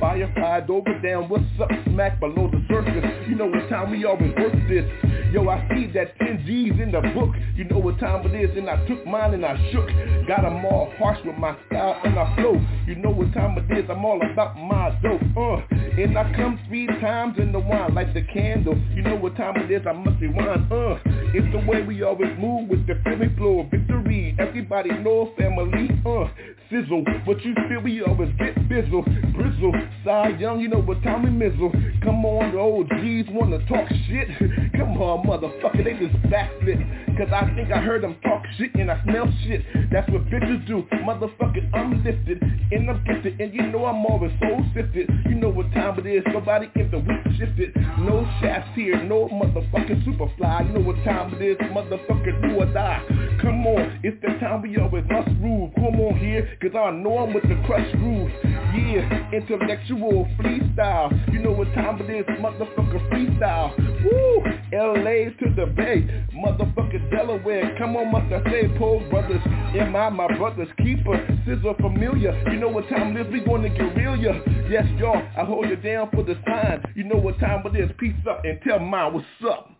firefight 0.00 0.68
over 0.68 0.98
down, 1.00 1.28
what's 1.28 1.44
up, 1.60 1.70
smack 1.86 2.20
below 2.20 2.50
the 2.50 2.64
surface, 2.68 3.04
you 3.28 3.34
know 3.34 3.46
what 3.46 3.68
time 3.68 3.90
we 3.90 4.04
always 4.04 4.32
work 4.36 4.52
this, 4.68 4.84
yo, 5.32 5.48
I 5.48 5.66
see 5.74 5.90
that 5.94 6.16
10 6.18 6.44
G's 6.46 6.80
in 6.80 6.92
the 6.92 7.00
book, 7.14 7.34
you 7.54 7.64
know 7.64 7.78
what 7.78 7.98
time 7.98 8.26
it 8.26 8.34
is, 8.34 8.56
and 8.56 8.68
I 8.68 8.84
took 8.86 9.06
mine 9.06 9.34
and 9.34 9.44
I 9.44 9.56
shook, 9.72 9.86
got 10.28 10.42
them 10.42 10.64
all 10.64 10.92
harsh 10.98 11.18
with 11.24 11.36
my 11.36 11.56
style 11.66 12.00
and 12.04 12.18
I 12.18 12.34
flow, 12.36 12.60
you 12.86 12.94
know 12.96 13.10
what 13.10 13.32
time 13.32 13.58
it 13.58 13.78
is, 13.78 13.88
I'm 13.90 14.04
all 14.04 14.20
about 14.32 14.56
my 14.56 14.90
dope, 15.02 15.22
uh, 15.36 15.74
and 15.98 16.16
I 16.18 16.30
come 16.34 16.60
three 16.68 16.86
times 16.86 17.38
in 17.38 17.52
the 17.52 17.58
wine, 17.58 17.94
like 17.94 18.12
the 18.14 18.22
candle, 18.22 18.78
you 18.94 19.02
know 19.02 19.15
what 19.16 19.36
time 19.36 19.56
it 19.56 19.70
is, 19.70 19.86
I 19.86 19.92
must 19.92 20.20
rewind, 20.20 20.70
uh, 20.72 20.98
it's 21.34 21.52
the 21.52 21.64
way 21.70 21.82
we 21.82 22.02
always 22.02 22.30
move 22.38 22.68
with 22.68 22.86
the 22.86 22.94
Philly 23.04 23.34
flow. 23.36 23.60
Of 23.60 23.70
victory, 23.70 23.95
everybody 24.38 24.90
know 24.90 25.32
family, 25.36 25.90
uh, 26.06 26.28
sizzle, 26.70 27.04
but 27.24 27.42
you 27.44 27.54
feel 27.68 27.80
we 27.80 28.02
always 28.02 28.30
get 28.38 28.54
bizzle, 28.68 29.04
brizzle, 29.34 29.72
Cy 30.04 30.28
Young, 30.38 30.60
you 30.60 30.68
know 30.68 30.80
what 30.80 31.02
time 31.02 31.22
we 31.22 31.30
mizzle, 31.30 31.70
come 32.02 32.24
on, 32.24 32.52
the 32.52 32.58
old 32.58 32.88
G's 33.00 33.26
wanna 33.30 33.58
talk 33.66 33.88
shit, 34.06 34.28
come 34.72 35.00
on, 35.00 35.26
motherfucker, 35.26 35.84
they 35.84 35.94
just 35.94 36.14
backflip, 36.26 36.78
cause 37.16 37.28
I 37.32 37.52
think 37.54 37.70
I 37.72 37.78
heard 37.78 38.02
them 38.02 38.16
talk 38.22 38.42
shit 38.58 38.74
and 38.74 38.90
I 38.90 39.02
smell 39.04 39.32
shit, 39.44 39.62
that's 39.90 40.08
what 40.10 40.26
bitches 40.26 40.66
do, 40.66 40.86
motherfucker, 41.04 41.68
I'm 41.74 42.02
lifted, 42.04 42.42
and 42.42 42.90
I'm 42.90 43.04
gifted, 43.04 43.40
and 43.40 43.54
you 43.54 43.62
know 43.66 43.84
I'm 43.86 44.04
always 44.06 44.32
so 44.40 44.62
sifted, 44.74 45.10
you 45.26 45.34
know 45.34 45.50
what 45.50 45.72
time 45.72 45.98
it 45.98 46.06
is, 46.06 46.22
somebody 46.32 46.70
in 46.76 46.90
the 46.90 46.98
week 46.98 47.38
shifted, 47.38 47.74
no 47.98 48.26
shafts 48.40 48.70
here, 48.74 49.02
no 49.04 49.28
motherfucking 49.28 50.04
superfly, 50.04 50.66
you 50.66 50.72
know 50.74 50.80
what 50.80 50.96
time 51.04 51.34
it 51.34 51.42
is, 51.42 51.56
motherfucker, 51.70 52.42
do 52.42 52.60
or 52.60 52.66
die, 52.72 53.02
come 53.40 53.66
on, 53.66 53.95
it's 54.02 54.20
the 54.22 54.28
time 54.38 54.62
we 54.62 54.76
always 54.76 55.04
must 55.10 55.28
rule, 55.40 55.70
come 55.74 56.00
on 56.00 56.18
here, 56.18 56.48
cause 56.60 56.72
I 56.74 56.90
know 56.90 57.18
I'm 57.18 57.34
with 57.34 57.44
the 57.44 57.60
crush 57.66 57.90
groove, 57.96 58.30
yeah, 58.44 59.30
intellectual 59.32 60.28
freestyle, 60.38 61.10
you 61.32 61.40
know 61.40 61.52
what 61.52 61.72
time 61.74 62.00
it 62.00 62.10
is, 62.10 62.26
motherfucker 62.38 63.00
freestyle, 63.10 63.76
woo, 64.04 64.42
LA 64.72 65.30
to 65.38 65.54
the 65.54 65.66
Bay, 65.74 66.02
motherfucker 66.34 67.10
Delaware, 67.10 67.76
come 67.78 67.96
on, 67.96 68.12
must 68.12 68.32
I 68.32 68.42
say, 68.50 68.66
Brothers, 68.66 69.42
am 69.78 69.96
I 69.96 70.08
my 70.10 70.36
brother's 70.36 70.68
keeper, 70.78 71.16
Scissor 71.44 71.74
familiar, 71.80 72.36
you 72.50 72.58
know 72.58 72.68
what 72.68 72.88
time 72.88 73.16
it 73.16 73.26
is, 73.26 73.32
we 73.32 73.40
gonna 73.40 73.68
get 73.68 73.94
guerrilla, 73.94 74.40
yes 74.68 74.86
y'all, 74.98 75.22
I 75.36 75.44
hold 75.44 75.68
you 75.68 75.76
down 75.76 76.10
for 76.10 76.22
the 76.22 76.34
sign, 76.46 76.82
you 76.94 77.04
know 77.04 77.16
what 77.16 77.38
time 77.38 77.62
it 77.66 77.76
is, 77.78 77.90
peace 77.98 78.14
up 78.28 78.44
and 78.44 78.60
tell 78.62 78.78
mine 78.78 79.14
what's 79.14 79.26
up. 79.48 79.70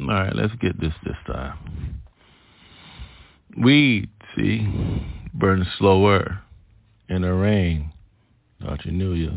All 0.00 0.06
right, 0.06 0.34
let's 0.34 0.54
get 0.56 0.80
this 0.80 0.92
this 1.04 1.16
time. 1.26 2.00
Weed, 3.56 4.08
see, 4.36 4.66
burns 5.34 5.66
slower 5.78 6.40
in 7.08 7.22
the 7.22 7.32
rain. 7.32 7.92
Thought 8.62 8.84
you 8.84 8.92
knew, 8.92 9.14
you. 9.14 9.32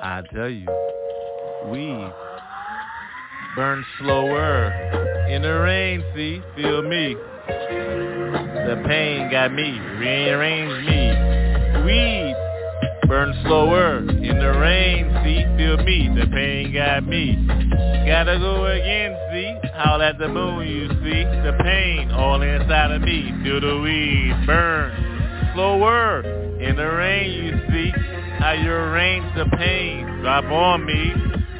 I 0.00 0.22
tell 0.32 0.48
you, 0.48 0.66
weed 1.70 2.12
burns 3.56 3.86
slower 3.98 4.70
in 5.28 5.42
the 5.42 5.58
rain. 5.60 6.04
See, 6.14 6.40
feel 6.56 6.82
me. 6.82 7.16
The 7.46 8.82
pain 8.86 9.30
got 9.30 9.52
me, 9.52 9.78
rearranged 9.98 10.86
me. 10.88 11.84
Weed 11.84 12.33
burn 13.06 13.34
slower 13.44 13.98
in 13.98 14.38
the 14.38 14.58
rain, 14.58 15.08
see, 15.24 15.44
feel 15.56 15.76
me. 15.78 16.08
The 16.14 16.26
pain 16.32 16.72
got 16.72 17.04
me. 17.04 17.36
Gotta 18.06 18.38
go 18.38 18.66
again, 18.66 19.16
see, 19.32 19.68
howl 19.74 20.02
at 20.02 20.18
the 20.18 20.28
moon, 20.28 20.66
you 20.66 20.88
see. 20.88 21.24
The 21.24 21.56
pain 21.62 22.10
all 22.10 22.42
inside 22.42 22.92
of 22.92 23.02
me, 23.02 23.32
feel 23.42 23.60
the 23.60 23.80
weed 23.80 24.46
burn 24.46 25.52
slower 25.54 26.22
in 26.60 26.76
the 26.76 26.86
rain, 26.86 27.30
you 27.32 27.52
see. 27.70 27.92
You 28.62 28.70
arrange 28.70 29.34
the 29.36 29.46
pain, 29.56 30.20
drop 30.20 30.44
on 30.44 30.84
me. 30.84 31.12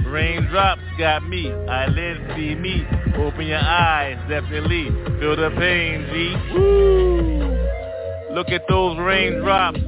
Raindrops 0.06 0.82
got 0.98 1.26
me, 1.26 1.50
eyelids 1.50 2.20
see 2.36 2.54
me. 2.54 2.86
Open 3.16 3.46
your 3.46 3.58
eyes, 3.58 4.16
definitely 4.28 4.90
feel 5.18 5.34
the 5.34 5.50
pain, 5.58 6.06
G. 6.12 6.54
Woo! 6.54 8.34
Look 8.34 8.48
at 8.50 8.62
those 8.68 8.98
raindrops, 8.98 9.80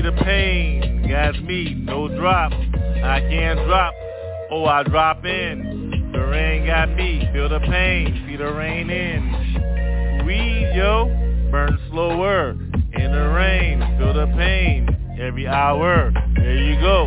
the 0.00 0.12
pain. 0.12 1.06
Got 1.08 1.42
me, 1.42 1.74
no 1.74 2.08
drop. 2.08 2.52
I 2.52 3.20
can't 3.20 3.58
drop, 3.66 3.94
oh 4.50 4.64
I 4.64 4.82
drop 4.84 5.24
in. 5.24 6.10
The 6.12 6.18
rain 6.26 6.66
got 6.66 6.90
me, 6.94 7.28
feel 7.32 7.48
the 7.48 7.60
pain, 7.60 8.24
see 8.26 8.36
the 8.36 8.52
rain 8.52 8.90
in. 8.90 10.24
Weed, 10.26 10.72
yo, 10.74 11.06
burn 11.50 11.78
slower. 11.90 12.50
In 12.50 13.12
the 13.12 13.28
rain, 13.34 13.80
feel 13.98 14.12
the 14.12 14.26
pain 14.36 14.88
every 15.20 15.46
hour. 15.46 16.12
There 16.34 16.56
you 16.56 16.80
go. 16.80 17.06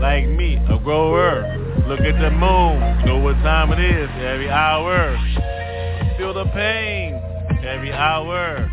Like 0.00 0.26
me, 0.28 0.56
a 0.68 0.78
grower. 0.78 1.56
Look 1.86 2.00
at 2.00 2.20
the 2.20 2.30
moon. 2.30 3.04
Know 3.06 3.18
what 3.18 3.34
time 3.42 3.72
it 3.72 3.80
is 3.80 4.10
every 4.20 4.50
hour. 4.50 5.16
Feel 6.18 6.34
the 6.34 6.46
pain 6.52 7.14
every 7.64 7.92
hour. 7.92 8.70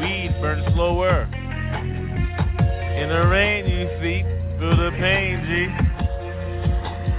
Weed 0.00 0.36
burn 0.40 0.64
slower. 0.74 1.28
In 3.00 3.08
the 3.08 3.26
rain, 3.26 3.64
you 3.64 3.88
see. 4.02 4.22
Feel 4.58 4.76
the 4.76 4.90
pain, 5.00 5.40
G. 5.48 5.66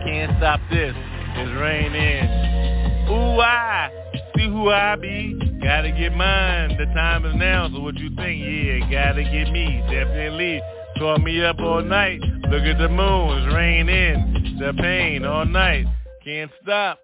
Can't 0.06 0.32
stop 0.38 0.60
this. 0.70 0.94
It's 0.96 1.60
raining. 1.60 3.10
Ooh, 3.10 3.42
I 3.42 3.90
see 4.36 4.46
who 4.48 4.70
I 4.70 4.96
be. 4.96 5.34
Gotta 5.64 5.92
get 5.92 6.14
mine. 6.14 6.78
The 6.78 6.86
time 6.94 7.26
is 7.26 7.34
now. 7.36 7.68
So 7.74 7.80
what 7.80 7.96
you 7.96 8.16
think? 8.16 8.44
Yeah, 8.46 8.92
gotta 8.92 9.24
get 9.24 9.52
me. 9.52 9.82
Definitely. 9.90 10.62
Call 11.00 11.18
me 11.18 11.44
up 11.44 11.58
all 11.60 11.82
night. 11.82 12.22
Look 12.22 12.62
at 12.62 12.78
the 12.78 12.88
moon. 12.88 13.40
It's 13.40 13.56
raining. 13.56 14.58
The 14.60 14.74
pain 14.80 15.26
all 15.26 15.46
night. 15.46 15.88
Can't 16.24 16.52
stop. 16.62 17.00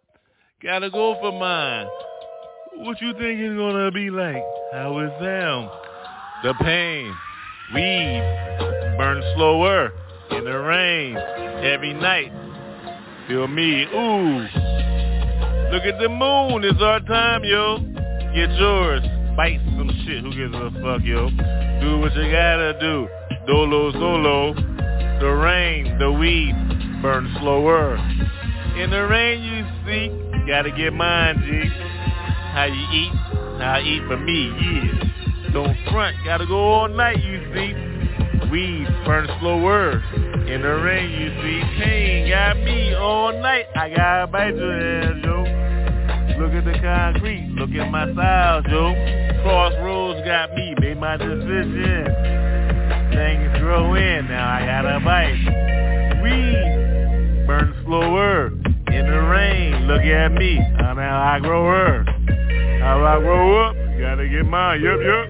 Gotta 0.61 0.91
go 0.91 1.17
for 1.19 1.31
mine. 1.31 1.87
What 2.85 3.01
you 3.01 3.13
think 3.13 3.39
it's 3.39 3.57
gonna 3.57 3.91
be 3.91 4.11
like? 4.11 4.43
How 4.71 4.99
it 4.99 5.11
sound? 5.19 5.71
The 6.43 6.53
pain. 6.63 7.11
Weed. 7.73 8.95
Burn 8.97 9.21
slower. 9.35 9.91
In 10.31 10.43
the 10.45 10.59
rain. 10.59 11.15
Every 11.15 11.93
night. 11.93 12.31
Feel 13.27 13.47
me. 13.47 13.83
Ooh. 13.83 14.41
Look 15.71 15.83
at 15.83 15.99
the 15.99 16.09
moon. 16.09 16.63
It's 16.63 16.81
our 16.81 16.99
time, 17.01 17.43
yo. 17.43 17.79
Get 18.33 18.51
yours. 18.57 19.01
Bite 19.35 19.59
some 19.77 19.89
shit. 20.05 20.23
Who 20.23 20.33
gives 20.35 20.55
a 20.55 20.71
fuck, 20.81 21.01
yo? 21.03 21.29
Do 21.81 21.99
what 21.99 22.15
you 22.15 22.31
gotta 22.31 22.77
do. 22.79 23.07
Dolo 23.47 23.91
solo. 23.91 24.53
The 25.19 25.31
rain, 25.31 25.97
the 25.97 26.11
weed, 26.11 26.53
burn 27.01 27.33
slower. 27.39 27.97
In 28.77 28.91
the 28.91 29.07
rain 29.07 29.41
you 29.41 29.65
see, 29.83 30.09
gotta 30.47 30.69
get 30.69 30.93
mine, 30.93 31.41
G. 31.43 31.67
How 32.53 32.65
you 32.65 32.85
eat? 32.93 33.11
How 33.59 33.73
I 33.77 33.81
eat 33.81 34.03
for 34.07 34.17
me, 34.17 34.53
yeah. 34.61 35.06
Don't 35.57 35.75
front, 35.89 36.15
gotta 36.23 36.45
go 36.45 36.55
all 36.55 36.87
night, 36.87 37.17
you 37.23 37.41
see. 37.51 37.73
Weed 38.51 38.87
burn 39.07 39.27
slower. 39.39 39.93
In 40.45 40.61
the 40.61 40.75
rain 40.85 41.09
you 41.09 41.29
see, 41.41 41.81
pain 41.81 42.29
got 42.29 42.57
me 42.57 42.93
all 42.93 43.33
night. 43.41 43.65
I 43.75 43.89
gotta 43.89 44.27
bite 44.27 44.55
your 44.55 44.71
ass, 44.71 45.15
yo. 45.25 46.37
Look 46.39 46.53
at 46.53 46.63
the 46.63 46.77
concrete, 46.79 47.49
look 47.57 47.71
at 47.71 47.89
my 47.89 48.13
styles, 48.13 48.65
yo. 48.69 48.93
Crossroads 49.41 50.23
got 50.27 50.53
me, 50.53 50.75
made 50.79 50.99
my 50.99 51.17
decision. 51.17 52.05
Things 53.17 53.57
grow 53.57 53.95
in, 53.95 54.27
now 54.27 54.47
I 54.47 54.63
gotta 54.63 54.99
bite. 55.03 56.21
Weed 56.21 57.47
burn 57.47 57.73
slower 57.83 58.49
in 58.93 59.07
the 59.09 59.21
rain. 59.23 59.87
Look 59.87 60.03
at 60.03 60.33
me, 60.33 60.59
how 60.77 60.93
I 60.95 61.39
grow 61.39 61.65
her. 61.65 62.03
How 62.79 63.03
I 63.03 63.19
grow 63.19 63.69
up, 63.69 63.86
gotta 63.99 64.27
get 64.29 64.45
mine, 64.45 64.81
yup, 64.81 64.99
yup. 64.99 65.29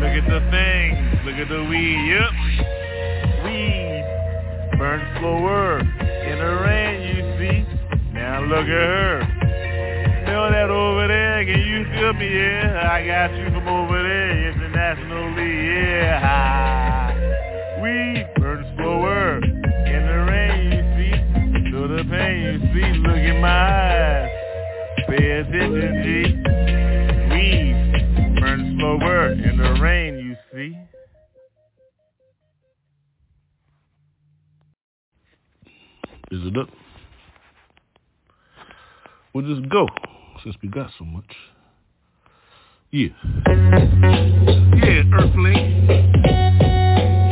Look 0.00 0.14
at 0.14 0.26
the 0.28 0.40
thing, 0.50 1.24
look 1.24 1.34
at 1.34 1.48
the 1.48 1.64
weed, 1.64 1.98
yup. 2.12 2.32
Weed 3.44 3.88
burn 4.78 5.00
slower 5.18 5.80
in 5.80 6.38
the 6.38 6.52
rain, 6.62 7.16
you 7.16 7.22
see. 7.38 7.66
Now 8.12 8.42
look 8.42 8.64
at 8.64 8.68
her. 8.68 9.20
Feel 10.26 10.50
that 10.50 10.70
over 10.70 11.08
there, 11.08 11.44
can 11.44 11.60
you 11.60 11.84
feel 11.94 12.12
me? 12.12 12.28
Yeah, 12.32 12.90
I 12.92 13.06
got 13.06 13.34
you 13.34 13.46
from 13.46 13.66
over 13.66 14.02
there, 14.02 14.52
internationally, 14.52 15.66
yeah. 15.74 17.14
We 17.82 18.24
burn 18.40 18.64
slower 18.76 19.38
in 19.38 20.02
the 20.06 20.18
rain, 20.30 20.72
you 20.72 20.82
see. 20.96 21.70
Feel 21.70 21.88
the 21.88 22.04
pain, 22.10 22.42
you 22.42 22.58
see. 22.74 22.98
Look 22.98 23.16
in 23.16 23.40
my 23.40 23.48
eyes. 23.48 24.30
Pay 25.08 25.30
attention, 25.40 26.02
G. 26.04 26.47
Slower 29.28 29.48
in 29.48 29.56
the 29.58 29.80
rain, 29.80 30.18
you 30.18 30.36
see. 30.52 30.76
Is 36.30 36.46
it 36.46 36.56
up? 36.58 36.68
We'll 39.32 39.46
just 39.46 39.68
go 39.68 39.86
since 40.42 40.56
we 40.62 40.68
got 40.68 40.90
so 40.98 41.04
much. 41.04 41.36
Yeah. 42.90 43.08
Yeah, 44.76 45.02
Earthling. 45.12 45.86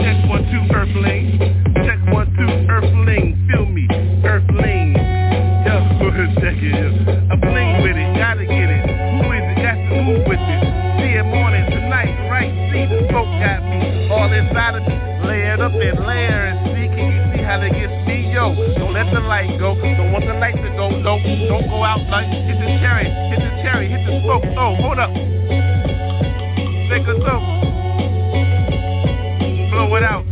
Check 0.01 0.29
one, 0.29 0.45
two, 0.51 0.75
Earthling. 0.75 1.56
Light 19.37 19.61
go. 19.61 19.77
Don't 19.77 20.12
want 20.12 20.25
the 20.25 20.33
light 20.33 20.57
to 20.57 20.70
go. 20.81 20.88
No, 20.88 21.20
don't 21.20 21.68
go 21.68 21.85
out 21.85 22.01
like 22.09 22.25
hit 22.33 22.57
the 22.57 22.68
cherry, 22.81 23.05
hit 23.05 23.40
the 23.44 23.53
cherry, 23.61 23.88
hit 23.88 24.01
the 24.09 24.16
smoke. 24.25 24.44
Oh, 24.57 24.72
hold 24.81 24.96
up. 24.96 25.12
Take 26.88 27.05
a 27.05 27.14
smoke. 27.20 27.44
Blow 29.77 29.92
it 29.92 30.05
out. 30.09 30.25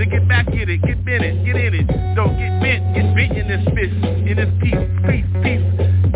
Then 0.00 0.08
get 0.08 0.26
back 0.28 0.48
in 0.48 0.64
it, 0.64 0.80
get 0.80 0.96
in 1.04 1.20
it, 1.20 1.44
get 1.44 1.56
in 1.60 1.74
it. 1.76 1.86
Don't 2.16 2.32
get 2.40 2.56
bent, 2.64 2.80
get 2.96 3.12
bit 3.12 3.36
in 3.36 3.52
this 3.52 3.64
fish, 3.76 3.92
in 4.00 4.36
this 4.40 4.48
piece, 4.64 4.80
piece, 5.04 5.28
piece. 5.44 5.66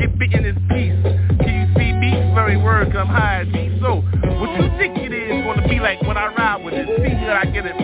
Get 0.01 0.17
bit 0.17 0.33
in 0.33 0.43
this 0.49 0.61
piece. 0.73 0.97
Can 1.45 1.53
you 1.53 1.69
see 1.77 1.93
me? 1.93 2.17
Very 2.33 2.57
word 2.57 2.93
come 2.93 3.09
high 3.09 3.45
be 3.45 3.77
so. 3.85 4.01
What 4.41 4.57
you 4.57 4.73
think 4.81 4.97
it 5.05 5.13
is 5.13 5.45
gonna 5.45 5.69
be 5.69 5.81
like 5.81 6.01
when 6.09 6.17
I 6.17 6.33
ride 6.33 6.65
with 6.65 6.73
it? 6.73 6.89
See 6.97 7.13
here 7.13 7.37
I 7.37 7.45
get 7.45 7.67
it. 7.67 7.77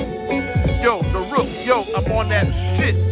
Yo, 0.81 1.03
the 1.13 1.21
rook, 1.29 1.53
yo, 1.69 1.85
I'm 1.95 2.11
on 2.11 2.31
that 2.31 2.49
shit. 2.81 3.12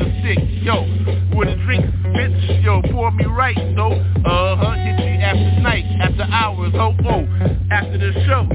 I'm 0.00 0.22
sick, 0.24 0.38
yo. 0.62 0.82
With 1.36 1.48
a 1.48 1.56
drink, 1.64 1.84
bitch, 2.16 2.64
yo, 2.64 2.80
pour 2.90 3.10
me 3.12 3.26
right, 3.26 3.56
no. 3.74 3.92
Uh-huh, 3.92 4.72
hit 4.72 4.96
me 4.96 5.22
after 5.22 5.60
night, 5.60 5.84
after 6.00 6.22
hours, 6.22 6.72
oh, 6.74 6.94
oh. 7.04 7.26
After 7.70 7.98
the 7.98 8.12
show, 8.26 8.48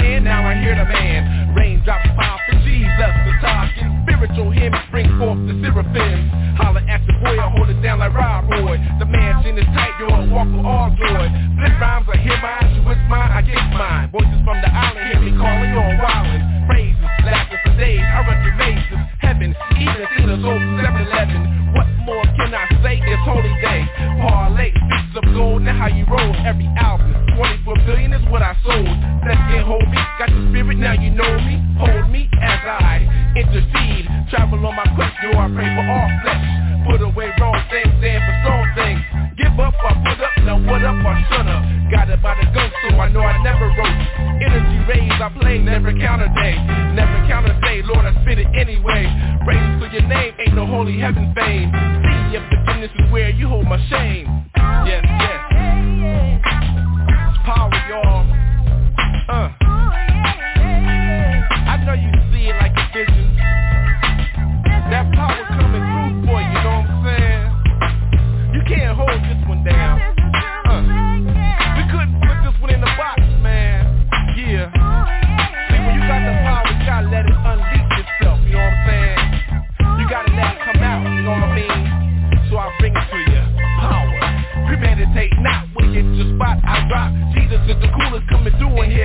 man, 0.00 0.24
now 0.24 0.46
I 0.46 0.54
hear 0.62 0.74
the 0.74 0.84
man. 0.86 1.54
Raindrops 1.54 2.08
fall 2.14 2.38
for 2.46 2.56
Jesus 2.62 3.12
the 3.26 3.32
talking. 3.42 3.90
Spiritual 4.06 4.50
hymns 4.50 4.78
bring 4.90 5.08
forth 5.18 5.38
the 5.46 5.54
seraphim. 5.62 6.30
Holler 6.58 6.82
at 6.86 7.02
the 7.06 7.14
boy, 7.22 7.38
I 7.38 7.48
hold 7.50 7.70
it 7.70 7.80
down 7.82 7.98
like 7.98 8.14
Rob 8.14 8.50
Roy. 8.50 8.78
The 8.98 9.06
mansion 9.06 9.58
is 9.58 9.66
tight, 9.74 9.94
yo, 10.00 10.06
I 10.10 10.26
walk 10.26 10.48
with 10.50 10.66
all 10.66 10.90
joy. 10.94 11.26
Flip 11.58 11.74
rhymes, 11.78 12.06
I 12.10 12.16
hear 12.18 12.38
mine, 12.38 12.74
you 12.74 12.82
with 12.82 13.02
mine, 13.06 13.30
I 13.30 13.42
get 13.42 13.62
mine. 13.74 14.10
Voices 14.10 14.42
from 14.42 14.58
the 14.62 14.70
island 14.70 15.06
hear 15.06 15.20
me 15.22 15.32
calling 15.38 15.70
you 15.70 15.78
on 15.78 15.94
wildin'. 16.02 16.42
Praises, 16.66 17.10
laughing 17.26 17.58
for 17.62 17.74
days, 17.78 18.02
I 18.02 18.18
run 18.26 18.36
through 18.42 18.58
mazes. 18.58 19.00
Heaven, 19.22 19.50
even 19.54 20.06
seen 20.18 20.28
us 20.30 20.42
over 20.42 20.68
7-Eleven. 20.82 21.74
What 21.74 21.86
more 22.06 22.26
can 22.38 22.54
I 22.54 22.66
say? 22.82 22.98
It's 23.02 23.22
holy 23.22 23.54
day. 23.62 23.86
Parlay, 24.18 24.74
speaks 24.74 25.14
of 25.14 25.24
gold, 25.34 25.62
now 25.62 25.78
how 25.78 25.86
you 25.86 26.04
roll 26.10 26.34
every 26.42 26.66
album. 26.78 27.17
Can't 29.48 29.66
hold 29.66 29.88
me, 29.88 29.96
got 30.20 30.28
the 30.28 30.40
spirit, 30.52 30.76
now 30.76 30.92
you 30.92 31.10
know 31.10 31.32
me. 31.40 31.56
Hold 31.80 32.10
me 32.12 32.28
as 32.36 32.60
I 32.68 33.00
intercede. 33.32 34.04
Travel 34.28 34.60
on 34.66 34.76
my 34.76 34.84
quest, 34.92 35.16
yo, 35.24 35.32
I 35.40 35.48
pray 35.48 35.68
for 35.72 35.84
all 35.88 36.08
flesh. 36.20 36.44
Put 36.84 37.00
away 37.00 37.32
wrong 37.40 37.56
things, 37.72 37.88
stand 37.96 38.20
for 38.28 38.34
strong 38.44 38.64
things. 38.76 39.00
Give 39.40 39.56
up 39.56 39.72
or 39.72 39.94
put 40.04 40.20
up, 40.20 40.36
now 40.44 40.60
what 40.60 40.84
up 40.84 41.00
or 41.00 41.16
shut 41.32 41.48
up. 41.48 41.64
Got 41.88 42.10
it 42.12 42.20
by 42.20 42.36
the 42.36 42.44
ghost, 42.52 42.76
so 42.84 42.96
I 43.00 43.08
know 43.08 43.24
I 43.24 43.40
never 43.42 43.72
wrote. 43.72 44.00
Energy 44.44 44.84
rays, 44.84 45.16
I 45.16 45.32
play, 45.40 45.56
never 45.58 45.96
count 45.96 46.20
a 46.20 46.28
day. 46.36 46.52
Never 46.92 47.16
count 47.24 47.48
a 47.48 47.56
day, 47.64 47.80
Lord, 47.88 48.04
I 48.04 48.12
spit 48.20 48.38
it 48.38 48.48
anyway. 48.52 49.08
Praises 49.44 49.80
to 49.80 49.88
your 49.92 50.04
name, 50.08 50.34
ain't 50.38 50.54
no 50.54 50.66
holy 50.66 50.98
heaven 51.00 51.32
fame. 51.34 51.72
See 51.72 52.36
if 52.36 52.44
forgiveness 52.52 52.90
is 52.98 53.10
where 53.10 53.30
you 53.30 53.48
hold 53.48 53.64
my 53.64 53.80
shame. 53.88 54.28
Yes, 54.84 55.04
yes. 55.08 55.40
Power, 57.48 57.72
y'all. 57.88 58.47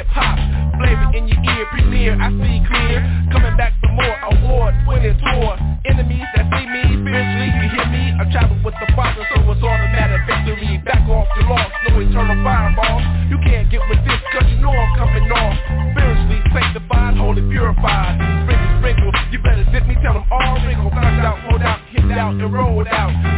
Hip 0.04 0.12
hop. 0.12 0.36
Flavor 0.80 1.08
in 1.16 1.28
your 1.28 1.40
ear, 1.40 1.66
premiere, 1.72 2.16
I 2.20 2.28
see 2.36 2.60
clear. 2.68 3.00
Coming 3.32 3.56
back 3.56 3.74
for 3.80 3.92
more 3.96 4.18
award 4.36 4.76
winning 4.88 5.16
tour. 5.16 5.56
Enemies 5.88 6.28
that 6.36 6.48
see 6.52 6.66
me 6.68 6.84
spiritually, 7.00 7.50
you 7.56 7.66
hear 7.72 7.88
me? 7.88 8.04
I 8.20 8.24
travel 8.32 8.60
with 8.64 8.76
the 8.80 8.88
Father, 8.96 9.24
so 9.32 9.40
it's 9.48 9.64
automatic 9.64 10.22
victory. 10.28 10.80
Back 10.84 11.08
off 11.08 11.28
the 11.40 11.44
lost, 11.48 11.72
no 11.88 12.00
eternal 12.00 12.40
fireball. 12.44 13.00
You 13.32 13.38
can't 13.44 13.70
get 13.72 13.82
with 13.88 14.04
this, 14.04 14.20
cause 14.32 14.48
you 14.52 14.60
know 14.60 14.72
I'm 14.72 14.92
coming 15.00 15.28
off. 15.32 15.56
Spiritually 15.96 16.42
sanctified, 16.52 17.16
holy 17.18 17.44
purified. 17.48 18.20
Sprinkle, 18.44 18.72
sprinkle, 18.80 19.12
you 19.32 19.40
better 19.40 19.64
dip 19.72 19.88
me, 19.88 19.96
tell 20.04 20.20
them 20.20 20.28
all 20.32 20.60
wrinkle. 20.68 20.92
Knocked 20.92 21.24
out, 21.24 21.40
hold 21.48 21.62
out, 21.62 21.80
hit 21.92 22.12
out, 22.12 22.36
and 22.36 22.52
rolled 22.52 22.88
out. 22.88 23.33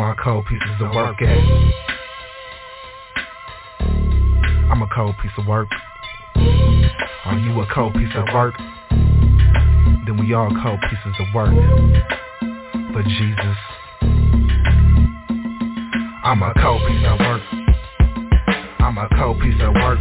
My 0.00 0.14
cold 0.24 0.46
pieces 0.46 0.80
of 0.80 0.94
work 0.94 1.20
at? 1.20 1.28
I'm 4.72 4.80
a 4.80 4.88
cold 4.94 5.14
piece 5.20 5.30
of 5.36 5.46
work. 5.46 5.68
Are 7.26 7.38
you 7.38 7.60
a 7.60 7.66
cold 7.74 7.92
piece 7.92 8.08
of 8.14 8.24
work? 8.32 8.54
Then 8.88 10.16
we 10.18 10.32
all 10.32 10.48
cold 10.62 10.80
pieces 10.88 11.20
of 11.20 11.26
work. 11.34 11.52
For 12.94 13.02
Jesus. 13.02 13.56
I'm 16.24 16.42
a 16.44 16.54
cold 16.62 16.80
piece 16.88 17.04
of 17.06 17.18
work. 17.20 17.42
I'm 18.80 18.96
a 18.96 19.06
cold 19.18 19.38
piece 19.42 19.60
of 19.60 19.74
work. 19.74 19.98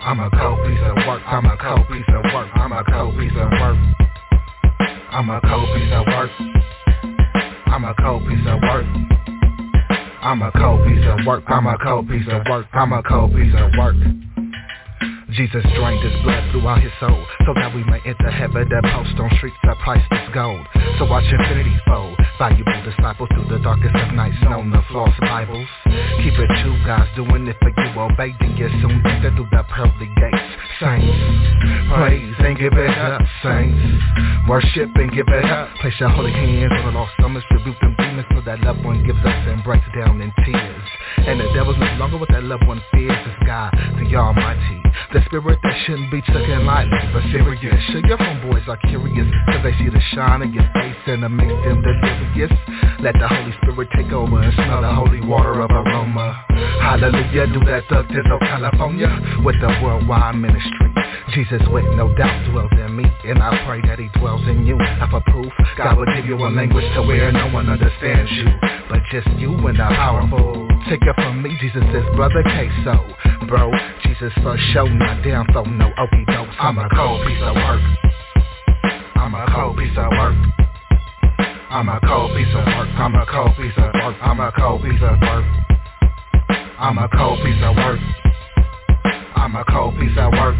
I'm 0.00 0.18
a 0.18 0.28
cold 0.30 0.58
piece 0.66 0.82
of 0.82 0.96
work. 1.06 1.22
I'm 1.24 1.46
a 1.46 1.56
cold 1.56 1.86
piece 1.86 2.08
of 2.08 2.24
work. 2.34 2.50
I'm 2.56 2.72
a 2.72 2.82
cold 2.90 3.16
piece 3.16 3.30
of 3.30 3.48
work. 3.60 3.78
I'm 5.12 5.30
a 5.30 5.40
cold 5.40 5.68
piece 5.72 5.92
of 5.92 6.06
work. 6.08 6.55
I'm 7.66 7.84
a 7.84 7.94
cold 8.00 8.22
piece 8.28 8.46
of 8.46 8.60
work. 8.62 8.86
I'm 10.22 10.42
a 10.42 10.50
cold 10.52 10.86
piece 10.86 11.04
of 11.06 11.26
work. 11.26 11.44
I'm 11.46 11.66
a 11.66 11.78
cold 11.78 12.08
piece 12.08 12.26
of 12.30 12.42
work. 12.48 12.66
I'm 12.72 12.92
a 12.92 13.02
cold 13.02 13.34
piece 13.34 13.54
of 13.54 13.70
work. 13.78 13.96
Jesus 15.30 15.62
drained 15.76 16.02
his 16.02 16.16
blood 16.24 16.50
throughout 16.50 16.80
his 16.80 16.92
soul 16.98 17.26
So 17.44 17.52
that 17.54 17.74
we 17.74 17.84
may 17.84 18.00
enter 18.06 18.30
heaven 18.30 18.66
That 18.70 18.84
post 18.94 19.20
on 19.20 19.28
streets 19.36 19.56
that 19.64 19.76
priceless 19.84 20.32
gold 20.32 20.64
So 20.98 21.04
watch 21.04 21.24
infinity 21.28 21.76
fold 21.86 22.16
Valuable 22.38 22.82
disciples 22.84 23.30
through 23.32 23.48
the 23.48 23.58
darkest 23.62 23.96
of 23.96 24.12
nights 24.12 24.36
Known 24.42 24.70
the 24.70 24.82
false 24.92 25.14
Bibles. 25.20 25.66
Keep 26.20 26.36
it 26.36 26.50
true, 26.60 26.76
guys, 26.84 27.08
doing 27.16 27.46
it 27.48 27.56
for 27.60 27.70
you. 27.72 27.88
Obey, 27.98 28.34
then 28.40 28.56
you 28.56 28.68
soon 28.82 29.00
enter 29.06 29.34
through 29.34 29.48
the 29.50 29.64
pearly 29.72 30.10
gates. 30.20 30.44
Saints, 30.76 31.16
praise 31.88 32.34
and 32.40 32.58
give 32.58 32.74
it 32.74 32.98
up 32.98 33.22
Saints, 33.42 34.04
worship 34.46 34.90
and 34.96 35.10
give 35.12 35.24
it 35.28 35.44
up. 35.46 35.72
Place 35.80 35.94
your 35.98 36.10
holy 36.10 36.32
hands 36.32 36.72
on 36.76 36.92
the 36.92 36.98
lost 36.98 37.12
stomachs 37.18 37.46
Rebuke 37.50 37.80
them 37.80 37.96
demons 37.96 38.26
till 38.30 38.42
that 38.42 38.60
loved 38.60 38.84
one 38.84 39.02
gives 39.06 39.18
us 39.24 39.48
And 39.48 39.64
breaks 39.64 39.86
down 39.96 40.20
in 40.20 40.30
tears. 40.44 40.88
And 41.16 41.40
the 41.40 41.48
devil's 41.54 41.78
no 41.78 41.88
longer 41.96 42.18
what 42.18 42.28
that 42.28 42.44
loved 42.44 42.66
one 42.66 42.82
fears. 42.92 43.16
It's 43.24 43.46
God, 43.46 43.72
the 43.72 44.14
Almighty. 44.14 44.82
The 45.14 45.24
spirit 45.24 45.58
that 45.62 45.76
shouldn't 45.86 46.10
be 46.10 46.20
taken 46.20 46.66
lightly 46.66 46.98
But 47.12 47.22
serious. 47.32 47.80
Sure 47.92 48.04
your 48.06 48.18
homeboys 48.18 48.68
are 48.68 48.76
curious 48.88 49.28
Cause 49.46 49.62
they 49.62 49.72
see 49.78 49.88
the 49.88 50.00
shine 50.12 50.42
in 50.42 50.52
your 50.52 50.68
face 50.74 50.96
And 51.06 51.24
it 51.24 51.28
makes 51.28 51.56
them 51.64 51.80
delirious 51.80 52.25
Yes, 52.34 52.50
let 53.00 53.14
the 53.14 53.28
Holy 53.28 53.52
Spirit 53.62 53.88
take 53.94 54.12
over 54.12 54.40
And 54.40 54.52
smell 54.54 54.82
the 54.82 54.92
holy 54.92 55.20
water 55.20 55.60
of 55.60 55.70
aroma. 55.70 56.44
Hallelujah, 56.80 57.46
do 57.52 57.60
that 57.66 57.84
thug 57.88 58.06
of 58.08 58.40
California 58.40 59.08
With 59.44 59.60
the 59.60 59.68
worldwide 59.82 60.36
ministry. 60.36 60.90
Jesus 61.34 61.60
with 61.68 61.84
no 61.96 62.14
doubt 62.14 62.50
dwells 62.50 62.72
in 62.72 62.96
me 62.96 63.04
And 63.24 63.42
I 63.42 63.64
pray 63.66 63.80
that 63.86 63.98
he 63.98 64.08
dwells 64.18 64.42
in 64.48 64.66
you. 64.66 64.76
Now 64.76 65.08
for 65.10 65.20
proof, 65.30 65.52
God 65.76 65.98
will 65.98 66.06
give 66.14 66.26
you 66.26 66.36
a 66.36 66.48
language 66.48 66.86
to 66.94 67.02
where 67.02 67.30
no 67.32 67.48
one 67.52 67.68
understands 67.68 68.30
you. 68.32 68.46
But 68.88 69.00
just 69.10 69.28
you 69.38 69.52
and 69.52 69.76
the 69.76 69.84
powerful. 69.84 70.66
Take 70.88 71.02
it 71.02 71.14
from 71.16 71.42
me, 71.42 71.56
Jesus 71.60 71.82
is 71.82 72.04
brother 72.14 72.42
queso 72.42 73.16
Bro, 73.48 73.72
Jesus 74.04 74.32
for 74.42 74.56
show, 74.72 74.86
not 74.86 75.22
down 75.24 75.46
throw 75.52 75.64
no 75.64 75.92
oh, 75.98 76.04
okey 76.04 76.24
dokes 76.26 76.54
I'm 76.60 76.78
a 76.78 76.88
cold 76.94 77.26
piece 77.26 77.42
of 77.42 77.54
work. 77.56 77.82
I'm 79.16 79.34
a 79.34 79.46
cold 79.52 79.76
piece 79.76 79.96
of 79.96 80.10
work 80.12 80.65
I'm 81.76 81.90
a 81.90 82.00
cold 82.08 82.32
piece 82.34 82.48
of 82.56 82.64
work. 82.64 82.88
I'm 82.96 83.14
a 83.14 83.26
cold 83.28 83.52
piece 83.54 83.76
of 83.76 83.92
work. 84.00 84.16
I'm 84.22 84.40
a 84.40 84.50
cold 84.56 84.80
piece 84.80 85.02
of 85.02 85.20
work. 85.20 85.44
I'm 86.80 86.96
a 86.96 87.06
cold 87.12 87.38
piece 87.44 87.60
of 87.60 87.76
work. 87.76 88.00
I'm 89.36 89.54
a 89.54 89.64
cold 89.68 89.92
piece 90.00 90.16
of 90.16 90.32
work. 90.32 90.56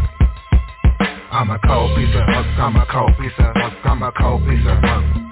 I'm 1.33 1.49
a 1.49 1.59
cold 1.65 1.97
piece 1.97 2.13
of 2.13 2.21
work. 2.29 2.47
I'm 2.61 2.77
a 2.77 2.85
cold 2.93 3.17
piece 3.17 3.33
of 3.39 3.55
work. 3.57 3.73
I'm 3.89 4.03
a 4.03 4.13
cold 4.13 4.45
piece 4.45 4.69
of 4.69 4.77
work. 4.85 5.27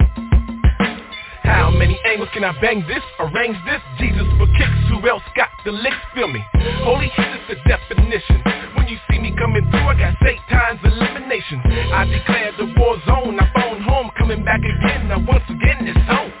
How 1.45 1.69
many 1.69 2.01
angles 2.03 2.29
can 2.33 2.43
I 2.43 2.59
bang 2.59 2.81
this? 2.87 3.05
Arrange 3.19 3.57
this? 3.69 3.81
Jesus 3.99 4.25
for 4.41 4.49
kicks. 4.57 4.89
Who 4.89 5.07
else 5.07 5.21
got 5.37 5.49
the 5.65 5.71
licks? 5.71 6.01
Feel 6.15 6.33
me? 6.33 6.41
Holy 6.81 7.13
heat 7.13 7.29
is 7.29 7.45
the 7.45 7.57
definition. 7.69 8.41
When 8.73 8.87
you 8.87 8.97
see 9.05 9.19
me 9.19 9.35
coming 9.37 9.61
through, 9.69 9.85
I 9.85 9.93
got 9.93 10.17
Satan's 10.17 10.81
elimination. 10.81 11.61
I 11.93 12.05
declare 12.05 12.57
the 12.57 12.73
war 12.73 12.97
zone. 13.05 13.37
I 13.39 13.45
phone 13.53 13.84
coming 14.25 14.43
back 14.43 14.57
again. 14.57 15.07
Now 15.07 15.21
once 15.21 15.45
again, 15.45 15.85
it's 15.85 16.01
home. 16.09 16.33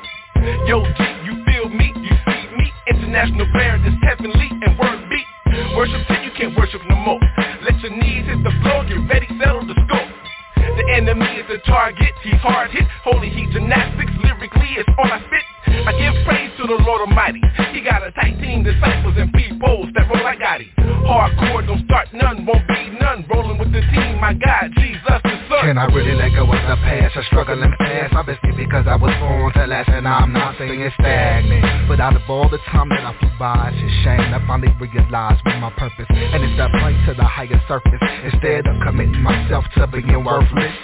Yo, 0.65 0.81
G, 0.81 1.01
you 1.21 1.37
feel 1.45 1.69
me? 1.69 1.93
You 2.01 2.13
see 2.25 2.43
me? 2.57 2.65
International 2.89 3.45
prayer 3.53 3.77
that's 3.77 4.01
heavenly 4.01 4.49
and 4.49 4.73
word 4.73 5.05
beat. 5.05 5.29
Worship 5.77 6.01
till 6.09 6.21
you 6.25 6.31
can't 6.33 6.57
worship 6.57 6.81
no 6.89 6.95
more. 6.95 7.21
Let 7.61 7.77
your 7.85 7.93
knees 7.93 8.25
hit 8.25 8.41
the 8.41 8.49
floor. 8.65 8.89
Get 8.89 8.97
ready, 9.05 9.29
settle 9.37 9.69
the 9.69 9.77
scope. 9.85 10.09
The 10.57 10.85
enemy 10.97 11.29
is 11.37 11.45
the 11.45 11.61
target, 11.69 12.09
he's 12.23 12.41
hard 12.41 12.71
hit 12.71 12.83
Holy 13.03 13.29
heat 13.29 13.47
gymnastics, 13.53 14.11
lyrically 14.23 14.75
it's 14.75 14.89
all 14.97 15.07
I 15.07 15.21
spit 15.23 15.45
I 15.87 15.93
give 15.93 16.25
praise 16.25 16.51
to 16.57 16.67
the 16.67 16.83
Lord 16.83 17.07
Almighty 17.07 17.39
He 17.71 17.79
got 17.79 18.03
a 18.03 18.11
tight 18.11 18.41
team, 18.41 18.63
disciples 18.63 19.13
and 19.15 19.31
peoples 19.31 19.87
that 19.95 20.09
roll 20.09 20.23
like 20.23 20.39
Gotti 20.39 20.73
Hardcore, 21.05 21.65
don't 21.67 21.85
start 21.85 22.09
none, 22.13 22.45
won't 22.45 22.67
be 22.67 22.97
none 22.99 23.23
Rolling 23.29 23.57
with 23.57 23.71
the 23.71 23.81
team, 23.93 24.19
my 24.19 24.33
God, 24.33 24.71
Jesus 24.75 25.21
the 25.23 25.44
I 25.73 25.85
really 25.89 26.13
let 26.13 26.29
go 26.37 26.45
of 26.45 26.61
the 26.61 26.77
past? 26.85 27.17
A 27.17 27.23
struggling 27.25 27.73
past. 27.79 28.13
Obviously 28.13 28.53
because 28.53 28.85
I 28.85 28.95
was 28.95 29.09
born 29.17 29.51
to 29.53 29.65
last 29.65 29.89
And 29.89 30.07
I'm 30.07 30.31
not 30.31 30.53
saying 30.59 30.77
stagnant. 30.93 31.89
But 31.89 31.99
out 31.99 32.15
of 32.15 32.21
all 32.29 32.47
the 32.47 32.59
time 32.69 32.89
that 32.89 33.01
I 33.01 33.17
flew 33.17 33.33
by 33.39 33.73
It's 33.73 33.81
a 33.81 33.89
shame 34.05 34.29
I 34.29 34.45
finally 34.45 34.69
realized 34.77 35.41
what 35.43 35.57
my 35.57 35.73
purpose. 35.73 36.05
And 36.09 36.43
it's 36.45 36.53
to 36.61 36.69
plane 36.77 37.01
to 37.09 37.13
the 37.17 37.25
higher 37.25 37.57
surface 37.67 38.03
Instead 38.29 38.67
of 38.69 38.77
committing 38.85 39.21
myself 39.25 39.65
to 39.75 39.87
being 39.87 40.23
worthless. 40.23 40.77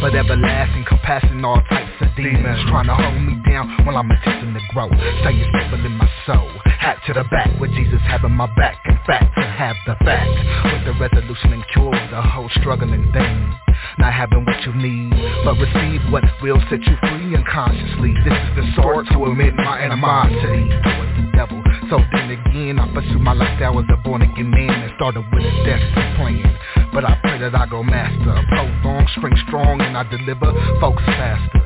But 0.00 0.16
everlasting 0.16 0.86
compassion, 0.88 1.44
all 1.44 1.60
types 1.68 1.92
of 2.00 2.08
demons 2.16 2.64
Trying 2.72 2.88
to 2.88 2.96
hold 2.96 3.20
me 3.20 3.36
down 3.44 3.84
while 3.84 3.98
I'm 3.98 4.10
attempting 4.10 4.54
to 4.56 4.60
grow. 4.72 4.88
Staying 5.20 5.44
stable 5.52 5.84
in 5.84 5.92
my 6.00 6.08
soul 6.24 6.48
Hat 6.64 6.96
to 7.06 7.12
the 7.12 7.24
back 7.28 7.52
with 7.60 7.76
Jesus 7.76 8.00
having 8.08 8.32
my 8.32 8.48
back. 8.56 8.80
In 8.88 8.96
fact, 9.04 9.36
to 9.36 9.44
have 9.44 9.76
the 9.84 9.96
fact 10.00 10.32
With 10.72 10.88
the 10.88 10.96
resolution 10.96 11.52
and 11.52 11.64
cure 11.68 11.92
the 12.08 12.22
whole 12.22 12.48
struggling 12.56 13.12
thing 13.12 13.52
Not 13.98 14.12
having 14.12 14.44
what 14.44 14.60
you 14.66 14.74
need 14.74 15.10
But 15.44 15.54
receive 15.58 16.00
what 16.10 16.24
will 16.42 16.60
set 16.70 16.82
you 16.82 16.96
free 17.00 17.36
unconsciously. 17.36 18.14
This 18.24 18.34
is 18.34 18.52
the 18.56 18.66
sword 18.76 19.06
to 19.12 19.24
admit 19.26 19.54
my 19.54 19.78
animosity. 19.80 20.68
Towards 20.82 21.14
the 21.16 21.30
devil. 21.34 21.62
So 21.90 21.98
then 22.12 22.30
again, 22.30 22.78
I 22.78 22.92
pursue 22.92 23.18
my 23.18 23.32
lifestyle 23.32 23.78
as 23.78 23.86
a 23.92 23.96
born 24.02 24.22
again 24.22 24.50
man 24.50 24.70
And 24.70 24.92
started 24.96 25.24
with 25.32 25.44
a 25.44 25.54
desperate 25.64 26.16
plan. 26.16 26.58
But 26.92 27.04
I 27.04 27.18
pray 27.22 27.38
that 27.38 27.54
I 27.54 27.66
go 27.66 27.82
master 27.82 28.34
Prolong, 28.50 29.06
string 29.16 29.36
strong 29.46 29.80
and 29.80 29.96
I 29.96 30.02
deliver 30.04 30.52
folks 30.80 31.02
faster. 31.04 31.60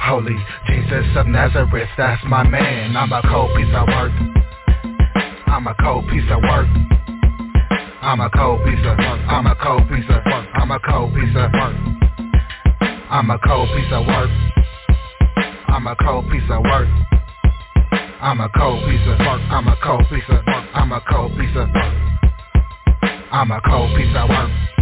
Holy 0.00 0.36
Jesus 0.66 1.06
of 1.16 1.26
Nazareth, 1.26 1.88
that's 1.96 2.22
my 2.26 2.46
man. 2.46 2.96
I'm 2.96 3.12
a 3.12 3.22
cold 3.30 3.56
piece 3.56 3.72
of 3.74 3.88
work. 3.88 4.12
I'm 5.46 5.66
a 5.66 5.74
cold 5.80 6.08
piece 6.08 6.28
of 6.30 6.42
work 6.42 6.68
I'm 8.04 8.20
a 8.20 8.28
cold 8.28 8.60
piece 8.64 8.84
of 8.84 8.98
work. 8.98 9.20
I'm 9.28 9.46
a 9.46 9.56
cold 9.56 9.88
piece 9.88 10.04
of 10.10 10.22
work. 10.26 10.46
I'm 10.56 10.70
a 10.70 10.78
cold 10.78 11.14
piece 11.14 11.34
of 11.34 11.50
work. 11.54 11.74
I'm 13.08 13.30
a 13.30 13.38
cold 13.38 13.68
piece 13.74 13.92
of 13.92 14.06
work. 14.06 14.30
I'm 15.68 15.86
a 15.86 15.96
cold 15.96 16.30
piece 16.30 16.50
of 16.50 16.62
work. 16.64 16.88
I'm 18.20 18.40
a 18.40 18.48
cold 18.58 18.84
piece 18.84 19.08
of 19.08 19.18
work. 19.20 19.40
I'm 19.50 19.68
a 19.68 19.76
cold 19.82 20.04
piece 20.10 20.28
of 20.28 20.44
work. 20.44 20.68
I'm 20.74 20.92
a 20.92 21.00
cold 21.10 21.32
piece 21.38 21.56
of 21.56 21.68
work. 21.72 21.94
I'm 23.32 23.50
a 23.50 23.60
cold 23.64 23.96
piece 23.96 24.14
of 24.14 24.28
work 24.28 24.73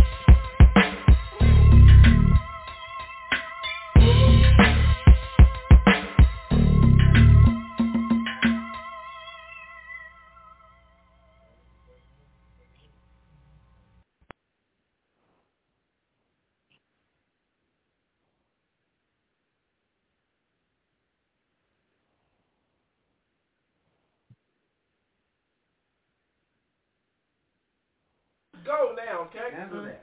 Go 28.65 28.95
now, 28.95 29.27
okay? 29.27 29.51
Handle 29.57 29.81
mm. 29.81 29.91
that. 29.91 30.03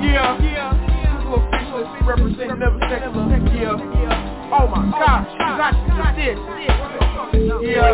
Yeah, 0.00 0.40
yeah. 0.40 0.72
Little 1.18 1.44
official 1.44 1.84
representing 2.06 2.58
never 2.58 2.80
secular. 2.88 3.76
Yeah. 4.00 4.50
Oh 4.50 4.66
my 4.68 4.88
gosh, 4.96 5.28
got 5.36 5.74
this. 6.16 6.38
Yeah, 7.68 7.92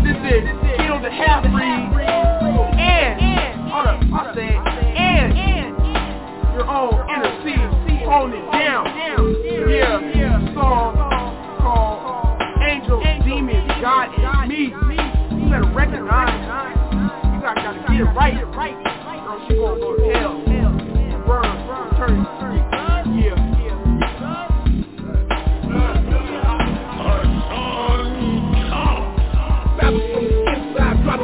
this 0.00 0.16
is 0.32 0.48
Kill 0.80 0.96
the 1.02 1.10
Half 1.10 1.44
Breed. 1.52 1.92
And, 2.80 3.20
hold 3.68 3.86
up, 3.86 4.00
I 4.00 4.32
said, 4.34 4.56
and 4.96 5.36
your 6.54 6.66
own 6.70 6.96
inner 7.10 7.36
city, 7.44 8.00
hold 8.08 8.32
it 8.32 8.40
down. 8.52 8.86
Yeah, 10.16 10.54
song 10.54 10.96
called 11.60 12.40
Angel, 12.62 13.00
Demon, 13.26 13.68
God, 13.82 14.08
and 14.16 14.48
Me. 14.48 14.85
Better 15.56 15.72
recognize, 15.72 16.36
you 17.32 17.40
gotta, 17.40 17.64
gotta 17.64 17.80
get 17.88 18.00
it 18.00 18.04
right. 18.12 18.36
Girl, 18.36 19.40
she 19.48 19.56
gonna 19.56 19.80
go 19.80 19.96
to 19.96 20.04
hell. 20.12 20.36
Burn, 21.24 21.48
turn, 21.96 22.20
yeah. 23.16 23.40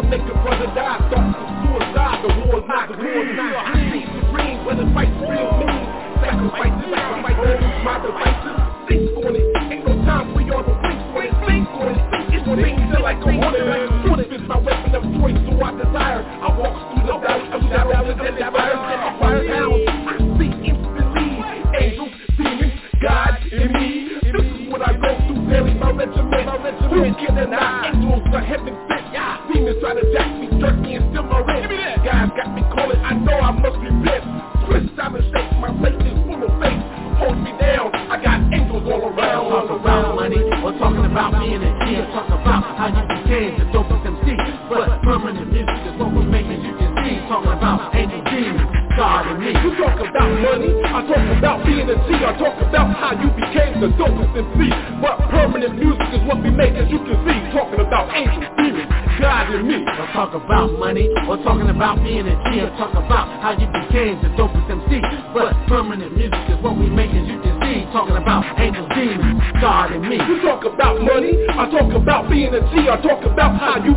Make 0.08 0.20
a 0.22 0.34
brother 0.40 0.66
die. 0.72 0.96
Of 0.96 1.20
suicide, 1.68 2.24
the 2.24 2.28
war's 2.48 2.64
not, 2.66 2.88
the 2.88 2.96
war's 2.96 3.36
not. 3.36 3.52
I 3.66 3.84
see 3.92 4.04
the 4.80 4.88
fight's 4.94 5.12
real 5.20 5.52
mean. 5.60 5.76
Sacrifices, 6.24 6.88
sacrifices, 6.88 7.60
my 7.84 8.00
devices. 8.00 8.56
Think 8.88 9.12
on 9.12 9.36
it, 9.36 9.44
ain't 9.72 9.84
no 9.86 9.92
time 10.06 10.32
for 10.32 10.40
y'all 10.40 10.64
to 10.64 10.72
think 10.80 11.00
on 11.12 11.20
it. 11.20 11.32
Think 11.46 11.68
on 11.68 11.88
it, 11.88 12.00
it's 12.32 12.46
makes 12.56 12.80
feel 12.92 13.02
like 13.02 13.20
a 13.20 13.32
haunted. 13.40 13.91
Desire. 16.62 16.70
Walk 16.70 16.94
through 16.94 17.06
the 17.06 17.18
valley 17.18 17.48
of 17.52 17.62
shadow 17.70 18.10
of 18.10 18.18
death, 18.18 18.52
fire 19.20 19.48
down. 19.48 19.72
I 20.06 20.18
see 20.38 20.52
instantly, 20.70 21.28
angels, 21.80 22.12
demons, 22.36 22.72
God 23.02 23.34
in 23.52 23.72
me. 23.72 24.08
This 24.22 24.46
is 24.46 24.72
what 24.72 24.82
I 24.82 24.92
go 24.94 25.10
through 25.26 25.50
daily, 25.50 25.74
my 25.74 25.90
regiment, 25.90 26.46
my 26.46 26.56
regiment. 26.62 26.92
Who 26.92 27.26
can 27.26 27.34
deny? 27.34 27.92
Angels 27.92 28.22
are 28.32 28.40
heaven 28.40 28.76
sent. 28.88 29.02
Demons 29.52 29.76
try 29.80 29.94
to 29.94 30.12
jack 30.12 30.30
me, 30.40 30.46
jerk 30.60 30.78
me, 30.78 30.94
and 30.96 31.10
steal 31.10 31.24
my 31.24 31.40
rent. 31.40 32.04
God 32.04 32.30
got 32.36 32.54
me 32.54 32.62
about 61.92 62.04
being 62.04 62.26
a 62.26 62.36
G. 62.48 62.60
Or 62.60 62.70
talk 62.80 62.94
about 62.94 63.28
how 63.42 63.52
you 63.52 63.66
became 63.68 64.16
the 64.22 64.32
dopest 64.36 64.68
MC. 64.70 65.00
But 65.34 65.52
permanent 65.68 66.16
music 66.16 66.40
is 66.48 66.56
what 66.62 66.76
we 66.76 66.88
make, 66.88 67.10
as 67.10 67.28
you 67.28 67.40
can 67.40 67.60
see. 67.60 67.84
Talking 67.92 68.16
about 68.16 68.44
angels, 68.58 68.88
demons, 68.94 69.40
God 69.60 69.92
and 69.92 70.02
me. 70.08 70.16
You 70.16 70.40
talk 70.42 70.64
about 70.64 71.00
money, 71.00 71.36
I 71.52 71.68
talk 71.68 71.92
about 71.92 72.30
being 72.30 72.52
a 72.54 72.60
G, 72.72 72.88
I 72.88 72.96
talk 73.00 73.24
about 73.24 73.60
how 73.60 73.84
you 73.84 73.91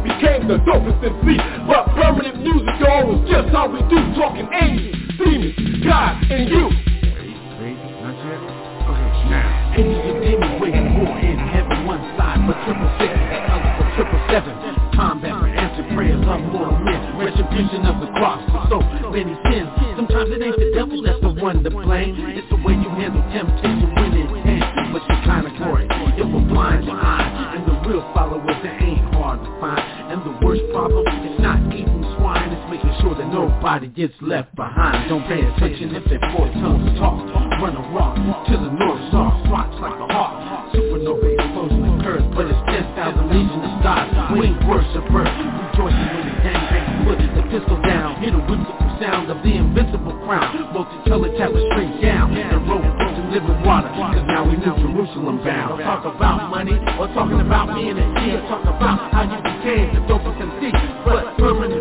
God, 43.95 44.35
wing 44.35 44.55
worshiper, 44.67 45.23
rejoicing 45.23 46.09
when 46.11 46.27
the 46.27 46.35
gangbang 46.43 46.87
put 47.07 47.17
the 47.35 47.43
pistol 47.47 47.79
down, 47.81 48.19
hear 48.19 48.31
the 48.31 48.43
whimsical 48.43 48.91
sound 48.99 49.31
of 49.31 49.39
the 49.39 49.55
invincible 49.55 50.15
crown, 50.27 50.51
multicolored 50.75 51.31
straight 51.71 52.01
down, 52.03 52.35
the 52.35 52.59
road 52.67 52.83
to 52.83 53.21
living 53.31 53.59
water, 53.63 53.87
cause 53.95 54.23
now 54.27 54.43
we 54.43 54.57
know 54.59 54.75
Jerusalem 54.75 55.39
bound. 55.43 55.79
Talk 55.79 56.03
about 56.03 56.51
money, 56.51 56.75
or 56.99 57.07
talking 57.15 57.39
about 57.39 57.71
me 57.71 57.89
and 57.89 57.99
a 57.99 58.07
year, 58.27 58.39
talk 58.51 58.63
about 58.67 59.11
how 59.15 59.23
you 59.23 59.39
became 59.39 59.95
the 59.95 60.01
dopest 60.11 60.43
MC, 60.43 60.71
but 61.07 61.37
permanent 61.39 61.74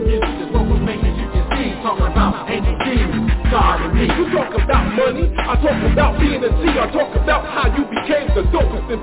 talk 4.35 4.51
about 4.51 4.85
money, 4.99 5.31
I 5.39 5.55
talk 5.63 5.79
about 5.87 6.19
being 6.19 6.43
a 6.43 6.51
G, 6.51 6.63
I 6.75 6.91
talk 6.91 7.15
about 7.15 7.47
how 7.47 7.71
you 7.71 7.87
became 7.87 8.27
the 8.35 8.43
dopest 8.51 8.91
in 8.91 8.99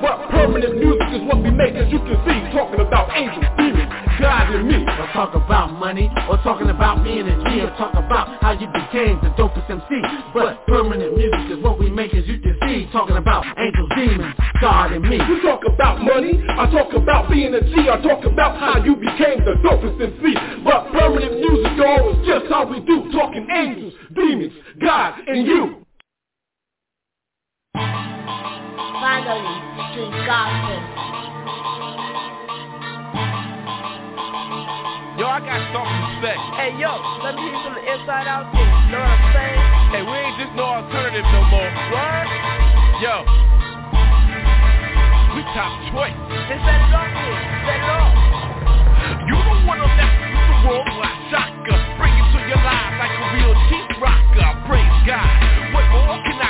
But 0.00 0.32
permanent 0.32 0.80
music 0.80 1.08
is 1.12 1.22
what 1.28 1.44
we 1.44 1.50
make 1.52 1.76
as 1.76 1.92
you 1.92 2.00
can 2.00 2.16
see, 2.24 2.38
talking 2.56 2.80
about 2.80 3.12
angels, 3.12 3.44
demons, 3.60 3.92
God 4.16 4.48
me. 4.64 4.80
Or 4.80 5.08
talk 5.12 5.36
about 5.36 5.76
money, 5.76 6.08
or 6.28 6.40
talking 6.40 6.70
about 6.70 7.04
being 7.04 7.28
a 7.28 7.36
G, 7.44 7.60
or 7.60 7.70
talk 7.76 7.92
about 7.92 8.40
how 8.40 8.52
you 8.56 8.66
became 8.72 9.20
the 9.20 9.28
dopest 9.36 9.68
MC. 9.68 10.00
But 10.32 10.66
permanent 10.66 11.16
music 11.16 11.52
is 11.52 11.62
what 11.62 11.78
we 11.78 11.90
make 11.90 12.14
as 12.14 12.24
you 12.26 12.40
can 12.40 12.49
talking 12.92 13.16
about 13.16 13.44
angels, 13.58 13.90
demons, 13.96 14.34
God 14.60 14.92
and 14.92 15.02
me. 15.02 15.16
You 15.16 15.42
talk 15.42 15.62
about 15.66 16.02
money, 16.02 16.42
I 16.48 16.70
talk 16.70 16.92
about 16.94 17.30
being 17.30 17.54
a 17.54 17.60
G, 17.60 17.88
I 17.88 18.00
talk 18.02 18.24
about 18.24 18.58
how 18.58 18.82
you 18.84 18.96
became 18.96 19.44
the 19.44 19.54
dopest 19.62 20.00
MC. 20.00 20.34
But 20.64 20.90
permanent 20.92 21.38
music, 21.38 21.72
all 21.86 22.10
is 22.10 22.26
just 22.26 22.46
how 22.50 22.66
we 22.66 22.80
do, 22.80 23.10
talking 23.12 23.46
angels, 23.50 23.94
demons, 24.14 24.52
God 24.80 25.14
and 25.26 25.46
you. 25.46 25.86
Finally, 29.00 29.70
the 29.96 30.10
gospel. 30.26 31.00
Yo, 35.18 35.26
I 35.26 35.40
got 35.44 35.60
some 35.74 35.84
respect. 35.84 36.40
Hey, 36.56 36.72
yo, 36.80 36.96
let 37.22 37.34
me 37.34 37.42
hear 37.42 37.60
from 37.60 37.74
the 37.76 37.84
inside 37.92 38.26
out 38.26 38.48
too. 38.52 38.58
You 38.58 38.96
know 38.96 39.04
what 39.04 39.20
I'm 39.20 39.32
saying? 39.36 39.60
Hey, 39.92 40.02
we 40.02 40.16
ain't 40.16 40.38
just 40.40 40.56
no 40.56 40.64
alternative 40.64 41.24
no 41.28 41.42
more. 41.44 41.70
What? 41.92 42.49
Yo. 43.00 43.24
We 45.32 45.40
top 45.56 45.72
choice. 45.88 46.12
It's 46.12 46.60
that 46.68 46.80
darkness, 46.92 47.40
that 47.64 47.80
love. 47.88 48.12
You 49.24 49.40
don't 49.40 49.64
wanna 49.64 49.88
mess 49.96 50.12
with 50.20 50.36
the 50.36 50.56
worldwide 50.68 51.20
shocker. 51.32 51.80
Bring 51.96 52.12
it 52.12 52.28
to 52.28 52.40
your 52.44 52.60
life 52.60 52.92
like 53.00 53.16
a 53.16 53.24
real 53.32 53.56
deep 53.72 53.88
rocker. 54.04 54.52
Praise 54.68 55.00
God. 55.08 55.32
What 55.72 55.88
more 55.96 56.20
can 56.28 56.44
I 56.44 56.49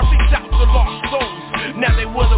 I 0.00 0.08
reach 0.08 0.32
out 0.32 0.48
to 0.48 0.64
lost 0.72 1.12
souls. 1.12 1.76
Now 1.76 1.92
they 1.92 2.06
was 2.08 2.29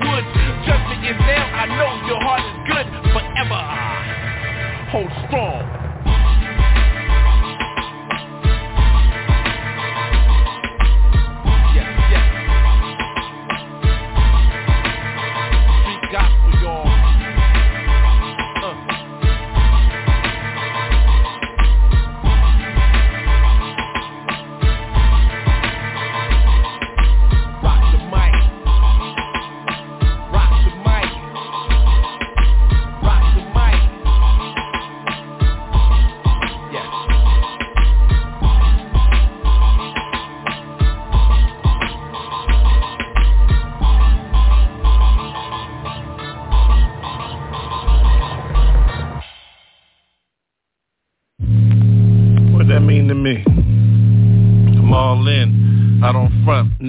woods 0.00 0.48
Judgment 0.66 1.04
is 1.04 1.18
now, 1.20 1.44
I 1.54 1.66
know 1.66 2.06
your 2.06 2.20
heart 2.20 2.42
is 2.44 2.58
good 2.68 2.88
forever. 3.12 3.62
Hold 4.90 5.12
strong. 5.26 5.87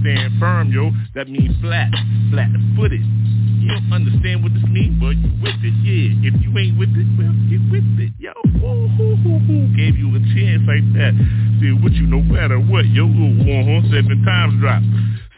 Stand 0.00 0.38
firm, 0.38 0.70
yo. 0.70 0.90
That 1.14 1.28
means 1.28 1.54
flat, 1.60 1.90
flat-footed. 2.30 3.02
You 3.02 3.68
don't 3.68 3.92
understand 3.92 4.42
what 4.42 4.54
this 4.54 4.64
means, 4.70 4.94
but 5.00 5.18
you 5.18 5.30
with 5.42 5.58
it, 5.60 5.74
yeah. 5.82 6.30
If 6.30 6.40
you 6.40 6.50
ain't 6.56 6.78
with 6.78 6.94
it, 6.94 7.06
well, 7.18 7.34
get 7.50 7.62
with 7.70 7.84
it, 7.98 8.12
yo. 8.18 8.32
Ooh, 8.62 8.88
hoo, 8.96 9.16
hoo, 9.16 9.38
hoo. 9.42 9.66
Gave 9.76 9.98
you 9.98 10.14
a 10.14 10.20
chance 10.32 10.62
like 10.66 10.86
that. 10.94 11.12
See 11.60 11.74
what 11.74 11.92
you 11.92 12.06
no 12.06 12.22
matter 12.22 12.58
what, 12.58 12.86
yo. 12.86 13.04
Ooh, 13.04 13.42
uh-huh. 13.42 13.90
Seven 13.90 14.22
times 14.24 14.60
drop. 14.60 14.82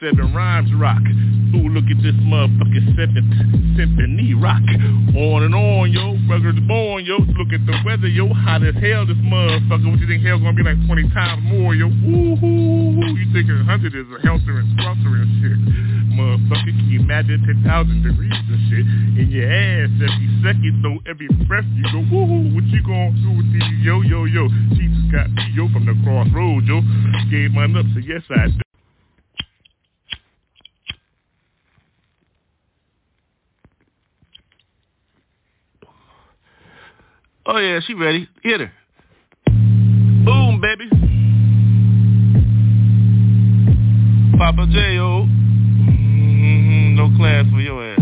Seven 0.01 0.33
rhymes 0.33 0.73
rock. 0.81 1.05
Ooh, 1.53 1.69
look 1.69 1.85
at 1.93 2.01
this 2.01 2.17
motherfucking 2.25 2.97
seventh 2.97 3.29
symphony 3.77 4.33
rock. 4.33 4.65
On 5.13 5.45
and 5.45 5.53
on, 5.53 5.93
yo. 5.93 6.17
Ruggers 6.25 6.57
born, 6.65 7.05
yo. 7.05 7.21
Look 7.37 7.53
at 7.53 7.61
the 7.69 7.77
weather, 7.85 8.09
yo. 8.09 8.33
Hot 8.33 8.65
as 8.65 8.73
hell, 8.81 9.05
this 9.05 9.21
motherfucker. 9.21 9.93
What 9.93 10.01
you 10.01 10.09
think 10.09 10.25
hell 10.25 10.41
gonna 10.41 10.57
be 10.57 10.65
like 10.65 10.81
20 10.89 11.05
times 11.13 11.45
more, 11.45 11.77
yo? 11.77 11.93
Ooh, 11.93 12.33
hoo, 12.33 12.97
hoo. 12.97 13.13
You 13.13 13.29
think 13.37 13.53
100 13.53 13.93
is 13.93 14.09
a 14.09 14.19
helter 14.25 14.65
and 14.65 14.73
swelter 14.81 15.21
and 15.21 15.29
shit. 15.45 15.61
Motherfucker, 16.17 16.73
can 16.73 16.89
you 16.89 17.05
imagine 17.05 17.45
10,000 17.45 18.01
degrees 18.01 18.33
and 18.33 18.61
shit 18.73 18.89
in 19.21 19.29
your 19.29 19.53
ass 19.53 19.93
every 20.01 20.29
second, 20.41 20.81
though, 20.81 20.97
every 21.05 21.29
breath 21.45 21.69
you 21.77 21.85
go, 21.93 22.01
woo, 22.09 22.49
what 22.57 22.65
you 22.73 22.81
gonna 22.89 23.13
do 23.21 23.37
with 23.37 23.53
these, 23.53 23.85
yo, 23.85 24.01
yo, 24.01 24.25
yo? 24.25 24.49
Jesus 24.73 25.13
got 25.13 25.29
me, 25.29 25.45
yo, 25.53 25.69
from 25.69 25.85
the 25.85 25.93
crossroads, 26.09 26.65
yo. 26.65 26.81
Gave 27.29 27.53
mine 27.53 27.77
up, 27.77 27.85
so 27.93 28.01
yes, 28.01 28.25
I 28.33 28.49
do. 28.49 28.70
Oh 37.53 37.59
yeah, 37.59 37.81
she 37.85 37.95
ready. 37.95 38.29
Hit 38.45 38.61
her. 38.61 38.71
Boom, 40.25 40.61
baby. 40.63 40.89
Papa 44.39 44.69
J.O. 44.71 45.27
Mm-hmm, 45.27 46.95
no 46.95 47.11
class 47.19 47.45
for 47.51 47.61
your 47.61 47.83
ass. 47.83 47.99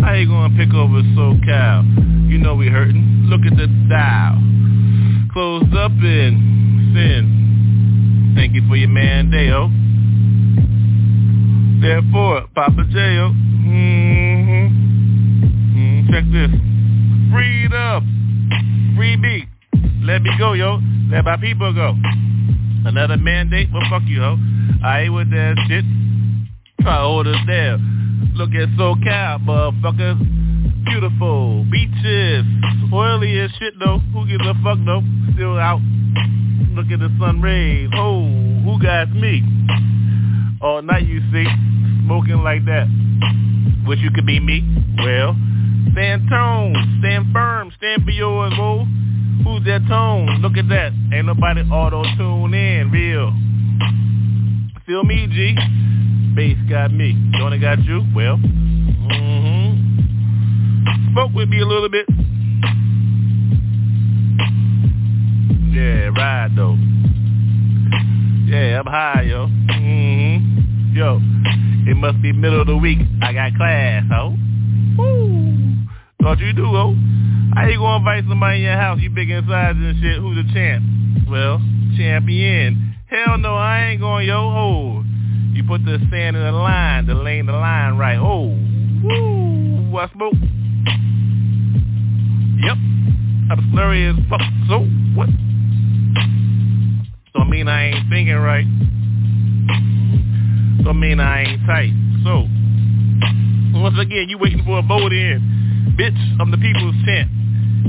How 0.00 0.14
you 0.14 0.26
gonna 0.26 0.56
pick 0.56 0.72
over 0.72 1.02
SoCal? 1.02 2.30
You 2.30 2.38
know 2.38 2.54
we 2.54 2.68
hurting. 2.68 3.26
Look 3.28 3.42
at 3.44 3.58
the 3.58 3.66
dial. 3.90 4.40
Closed 5.30 5.76
up 5.76 5.92
in 5.92 6.92
sin. 6.94 8.32
Thank 8.34 8.54
you 8.54 8.66
for 8.66 8.76
your 8.76 8.88
man, 8.88 9.30
Deo. 9.30 9.68
Therefore, 11.82 12.48
Papa 12.54 12.84
J.O. 12.90 13.34
Mm-hmm. 13.68 14.66
Mm, 15.76 16.10
check 16.10 16.24
this. 16.32 16.77
Freedom. 17.30 18.94
Free 18.96 19.16
me. 19.16 19.48
Let 20.02 20.22
me 20.22 20.30
go, 20.38 20.52
yo. 20.54 20.78
Let 21.10 21.24
my 21.24 21.36
people 21.36 21.72
go. 21.72 21.94
Another 22.84 23.16
mandate? 23.16 23.68
Well, 23.72 23.82
fuck 23.90 24.02
you, 24.06 24.20
ho. 24.20 24.36
I 24.84 25.02
ain't 25.02 25.14
with 25.14 25.30
that 25.30 25.56
shit. 25.68 25.84
Try 26.82 26.96
us 26.96 27.46
down. 27.46 28.32
Look 28.34 28.50
at 28.50 28.68
SoCal, 28.78 29.44
motherfuckers. 29.44 30.84
Beautiful. 30.84 31.64
Beaches. 31.70 32.44
Oily 32.92 33.38
as 33.40 33.50
shit, 33.58 33.74
though. 33.78 33.98
Who 34.12 34.26
gives 34.26 34.46
a 34.46 34.54
fuck, 34.62 34.78
though? 34.86 35.02
Still 35.34 35.58
out. 35.58 35.80
Look 36.72 36.86
at 36.92 37.00
the 37.00 37.10
sun 37.18 37.42
rays. 37.42 37.90
Oh, 37.94 38.24
who 38.64 38.80
got 38.80 39.10
me? 39.12 39.42
All 40.60 40.82
night, 40.82 41.06
you 41.06 41.20
see. 41.32 41.46
Smoking 42.04 42.42
like 42.42 42.64
that. 42.66 42.86
Wish 43.86 43.98
you 44.00 44.10
could 44.14 44.26
be 44.26 44.40
me. 44.40 44.62
Well, 44.98 45.36
stand 45.92 46.28
tone. 46.28 46.74
Stand 47.00 47.32
firm. 47.32 47.70
Stand 47.76 48.04
for 48.04 48.10
yours, 48.10 48.52
ho. 48.54 48.86
Who's 49.44 49.64
that 49.64 49.86
tone? 49.88 50.40
Look 50.42 50.56
at 50.56 50.68
that. 50.68 50.92
Ain't 51.12 51.26
nobody 51.26 51.62
auto-tune 51.62 52.54
in. 52.54 52.90
Real. 52.90 53.32
Feel 54.86 55.04
me, 55.04 55.26
G? 55.28 55.54
Bass 56.34 56.56
got 56.68 56.92
me. 56.92 57.14
Don't 57.38 57.60
got 57.60 57.84
you? 57.84 58.02
Well, 58.14 58.36
mm-hmm. 58.36 59.78
Spoke 61.12 61.32
with 61.34 61.48
me 61.48 61.60
a 61.60 61.66
little 61.66 61.88
bit. 61.88 62.06
Yeah, 65.70 66.10
ride 66.16 66.56
though. 66.56 66.76
Yeah, 68.46 68.80
I'm 68.80 68.86
high, 68.86 69.22
yo. 69.22 69.46
Mm-hmm. 69.46 70.96
Yo, 70.96 71.20
it 71.90 71.96
must 71.96 72.20
be 72.22 72.32
middle 72.32 72.60
of 72.60 72.66
the 72.66 72.76
week. 72.76 72.98
I 73.22 73.32
got 73.32 73.54
class, 73.54 74.04
ho. 74.10 74.36
Thought 76.28 76.40
you 76.40 76.52
do, 76.52 76.66
ho. 76.66 76.94
How 77.54 77.66
you 77.68 77.78
gonna 77.78 77.96
invite 78.00 78.24
somebody 78.28 78.56
in 78.56 78.64
your 78.64 78.76
house? 78.76 79.00
You 79.00 79.08
big 79.08 79.30
inside 79.30 79.76
and 79.76 79.98
shit. 79.98 80.18
Who's 80.20 80.36
the 80.36 80.44
champ? 80.52 80.84
Well, 81.26 81.56
champion. 81.96 82.96
Hell 83.06 83.38
no, 83.38 83.54
I 83.54 83.86
ain't 83.86 84.00
going, 84.02 84.28
yo. 84.28 84.36
Oh, 84.36 85.04
you 85.54 85.64
put 85.64 85.86
the 85.86 85.96
sand 86.10 86.36
in 86.36 86.42
the 86.42 86.52
line, 86.52 87.06
the 87.06 87.14
lane, 87.14 87.46
the 87.46 87.52
line 87.52 87.96
right. 87.96 88.18
Oh, 88.18 88.48
woo, 89.02 89.96
I 89.96 90.10
smoke. 90.12 90.34
Yep, 92.60 92.76
I'm 93.48 93.72
slurry 93.72 94.12
as 94.12 94.16
fuck. 94.28 94.42
So 94.68 94.80
what? 95.16 95.30
I 97.40 97.48
mean 97.48 97.68
I 97.68 97.84
ain't 97.86 98.10
thinking 98.10 98.34
right. 98.34 98.66
I 100.86 100.92
mean 100.92 101.20
I 101.20 101.44
ain't 101.44 101.64
tight. 101.64 101.94
So 102.22 102.46
once 103.80 103.96
again, 103.98 104.28
you 104.28 104.36
waiting 104.36 104.62
for 104.66 104.80
a 104.80 104.82
vote 104.82 105.14
in. 105.14 105.57
Bitch, 105.98 106.14
I'm 106.38 106.52
the 106.52 106.58
people's 106.58 106.94
champ. 107.04 107.28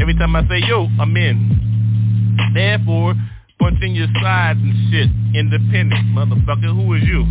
Every 0.01 0.16
time 0.16 0.36
I 0.36 0.41
say 0.49 0.66
yo, 0.66 0.88
I'm 0.99 1.16
in. 1.16 2.49
Therefore, 2.55 3.14
punching 3.60 3.93
your 3.93 4.07
sides 4.20 4.57
and 4.57 4.74
shit. 4.89 5.10
Independent, 5.38 6.18
motherfucker. 6.18 6.74
Who 6.74 6.93
is 6.95 7.03
you? 7.03 7.22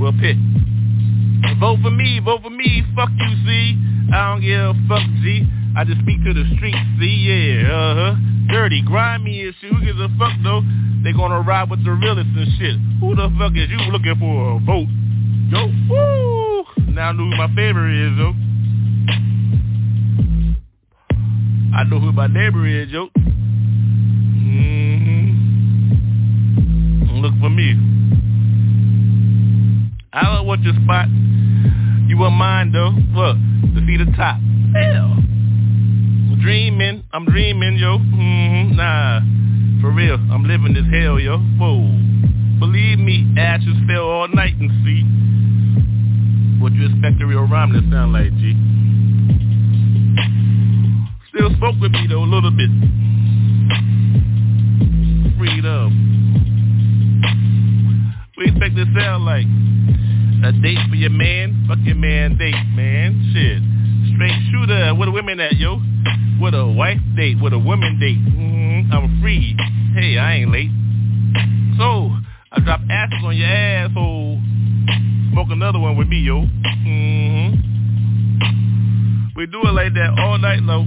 Well, 0.00 0.16
pick. 0.16 0.40
Vote 1.60 1.80
for 1.82 1.90
me, 1.90 2.20
vote 2.24 2.40
for 2.40 2.48
me. 2.48 2.82
Fuck 2.96 3.10
you, 3.20 3.36
see. 3.44 3.76
I 4.10 4.32
don't 4.32 4.40
give 4.40 4.58
a 4.58 4.74
fuck, 4.88 5.04
G. 5.20 5.44
I 5.76 5.84
just 5.84 6.00
speak 6.00 6.24
to 6.24 6.32
the 6.32 6.44
streets, 6.56 6.78
see, 6.98 7.28
yeah, 7.28 7.68
uh-huh. 7.68 8.14
Dirty, 8.48 8.80
grimy 8.80 9.44
and 9.44 9.54
shit. 9.60 9.70
Who 9.70 9.84
gives 9.84 10.00
a 10.00 10.08
fuck, 10.18 10.32
though? 10.42 10.62
They 11.04 11.12
gonna 11.12 11.42
ride 11.42 11.68
with 11.68 11.84
the 11.84 11.92
realists 11.92 12.32
and 12.34 12.48
shit. 12.56 12.80
Who 13.00 13.14
the 13.14 13.28
fuck 13.36 13.52
is 13.52 13.68
you 13.68 13.76
looking 13.92 14.16
for 14.18 14.56
a 14.56 14.58
vote? 14.64 14.88
Yo, 15.52 15.68
woo! 15.92 16.64
Now 16.96 17.10
I 17.10 17.12
know 17.12 17.28
who 17.28 17.36
my 17.36 17.52
favorite 17.54 17.92
is, 17.92 18.16
though. 18.16 18.32
I 21.74 21.84
know 21.84 22.00
who 22.00 22.12
my 22.12 22.26
neighbor 22.26 22.66
is, 22.66 22.90
yo. 22.90 23.08
Mm-hmm. 24.38 25.28
Look 27.20 27.34
for 27.40 27.50
me. 27.50 27.76
I 30.12 30.22
don't 30.22 30.46
want 30.46 30.62
your 30.62 30.74
spot. 30.84 31.08
You 32.08 32.16
want 32.18 32.34
mine, 32.34 32.72
though. 32.72 32.90
Look, 33.12 33.36
to 33.74 33.80
see 33.86 33.96
the 33.96 34.06
top. 34.16 34.40
Hell. 34.74 35.14
I'm 36.38 36.38
dreaming, 36.40 37.04
I'm 37.12 37.24
dreaming, 37.26 37.76
yo. 37.76 37.98
Mm-hmm, 37.98 38.76
nah, 38.76 39.20
for 39.80 39.90
real, 39.90 40.14
I'm 40.14 40.44
living 40.44 40.72
this 40.74 40.86
hell, 40.92 41.18
yo. 41.20 41.38
Whoa. 41.38 41.82
Believe 42.58 42.98
me, 42.98 43.26
ashes 43.36 43.76
fell 43.86 44.04
all 44.04 44.28
night 44.28 44.56
and 44.58 44.70
see. 44.84 45.04
What 46.62 46.72
you 46.72 46.86
expect 46.86 47.20
a 47.22 47.26
real 47.26 47.46
rhyme 47.46 47.72
to 47.72 47.80
sound 47.90 48.12
like, 48.12 48.32
G? 48.38 48.54
Still 51.38 51.54
smoke 51.56 51.76
with 51.80 51.92
me 51.92 52.06
though 52.08 52.24
a 52.24 52.26
little 52.26 52.50
bit. 52.50 52.68
Freedom. 55.38 55.86
We 58.36 58.46
expect 58.46 58.74
this 58.74 58.88
sound 58.98 59.24
like 59.24 59.46
a 60.42 60.50
date 60.60 60.78
for 60.90 60.96
your 60.96 61.10
man, 61.10 61.64
fuck 61.68 61.78
your 61.84 61.94
man 61.94 62.36
date, 62.38 62.58
man. 62.74 63.30
Shit. 63.32 63.62
Straight 64.14 64.34
shooter, 64.50 64.92
where 64.96 65.06
the 65.06 65.12
women 65.12 65.38
at, 65.38 65.54
yo? 65.54 65.80
With 66.42 66.54
a 66.54 66.66
wife 66.66 66.98
date, 67.14 67.36
with 67.40 67.52
a 67.52 67.58
woman 67.58 68.00
date. 68.00 68.18
Mm-hmm. 68.18 68.92
I'm 68.92 69.20
free. 69.22 69.54
Hey, 69.94 70.18
I 70.18 70.38
ain't 70.38 70.50
late. 70.50 70.72
So, 71.78 72.10
I 72.50 72.58
drop 72.64 72.80
ashes 72.90 73.22
on 73.24 73.36
your 73.36 73.46
asshole. 73.46 74.40
Smoke 75.30 75.50
another 75.50 75.78
one 75.78 75.96
with 75.96 76.08
me, 76.08 76.18
yo. 76.18 76.42
Mm-hmm. 76.42 77.54
We 79.36 79.46
do 79.46 79.62
it 79.62 79.72
like 79.72 79.94
that 79.94 80.18
all 80.18 80.36
night 80.38 80.62
low. 80.62 80.84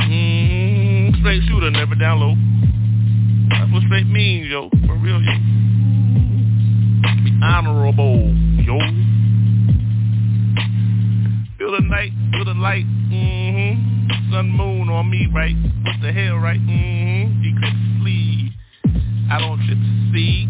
Mm-hmm. 0.00 1.20
Straight 1.20 1.42
shooter, 1.48 1.70
never 1.70 1.94
down 1.94 2.20
low. 2.20 2.34
That's 3.50 3.72
what 3.72 3.82
straight 3.84 4.08
means, 4.08 4.48
yo. 4.48 4.70
For 4.86 4.96
real, 4.96 5.22
yo 5.22 5.32
honorable, 7.42 8.32
yo. 8.62 8.78
Feel 11.58 11.72
the 11.72 11.82
night, 11.82 12.12
feel 12.30 12.44
the 12.44 12.54
light, 12.54 12.86
mm-hmm. 12.86 14.32
Sun, 14.32 14.50
moon 14.50 14.88
on 14.88 15.10
me, 15.10 15.26
right? 15.34 15.56
What 15.84 15.96
the 16.00 16.12
hell, 16.12 16.36
right? 16.36 16.60
Mm-hmm. 16.60 17.42
Eclipse 17.44 18.00
flee. 18.00 18.52
I 19.30 19.38
don't 19.40 19.58
trip 19.66 19.78
see. 20.12 20.46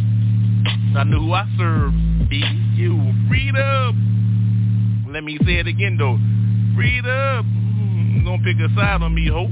I 0.97 1.05
know 1.05 1.21
who 1.21 1.33
I 1.33 1.47
serve. 1.57 1.93
Be 2.29 2.45
you. 2.75 3.13
Freedom. 3.29 5.09
Let 5.11 5.25
me 5.25 5.39
say 5.45 5.57
it 5.57 5.67
again, 5.67 5.97
though. 5.99 6.19
Freedom. 6.75 7.62
Mm-hmm. 8.13 8.25
Don't 8.27 8.45
pick 8.45 8.57
a 8.61 8.69
side 8.75 9.03
on 9.03 9.15
me, 9.15 9.29
ho. 9.29 9.49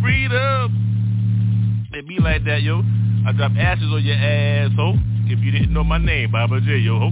Freedom. 0.00 1.88
It 1.92 2.08
be 2.08 2.18
like 2.18 2.44
that, 2.44 2.62
yo. 2.62 2.82
I 3.26 3.32
drop 3.32 3.52
ashes 3.56 3.92
on 3.92 4.02
your 4.04 4.16
ass, 4.16 4.70
ho 4.76 4.94
if 5.26 5.40
you 5.40 5.50
didn't 5.50 5.72
know 5.72 5.84
my 5.84 5.98
name, 5.98 6.30
Baba 6.30 6.60
J, 6.60 6.78
yo. 6.78 7.10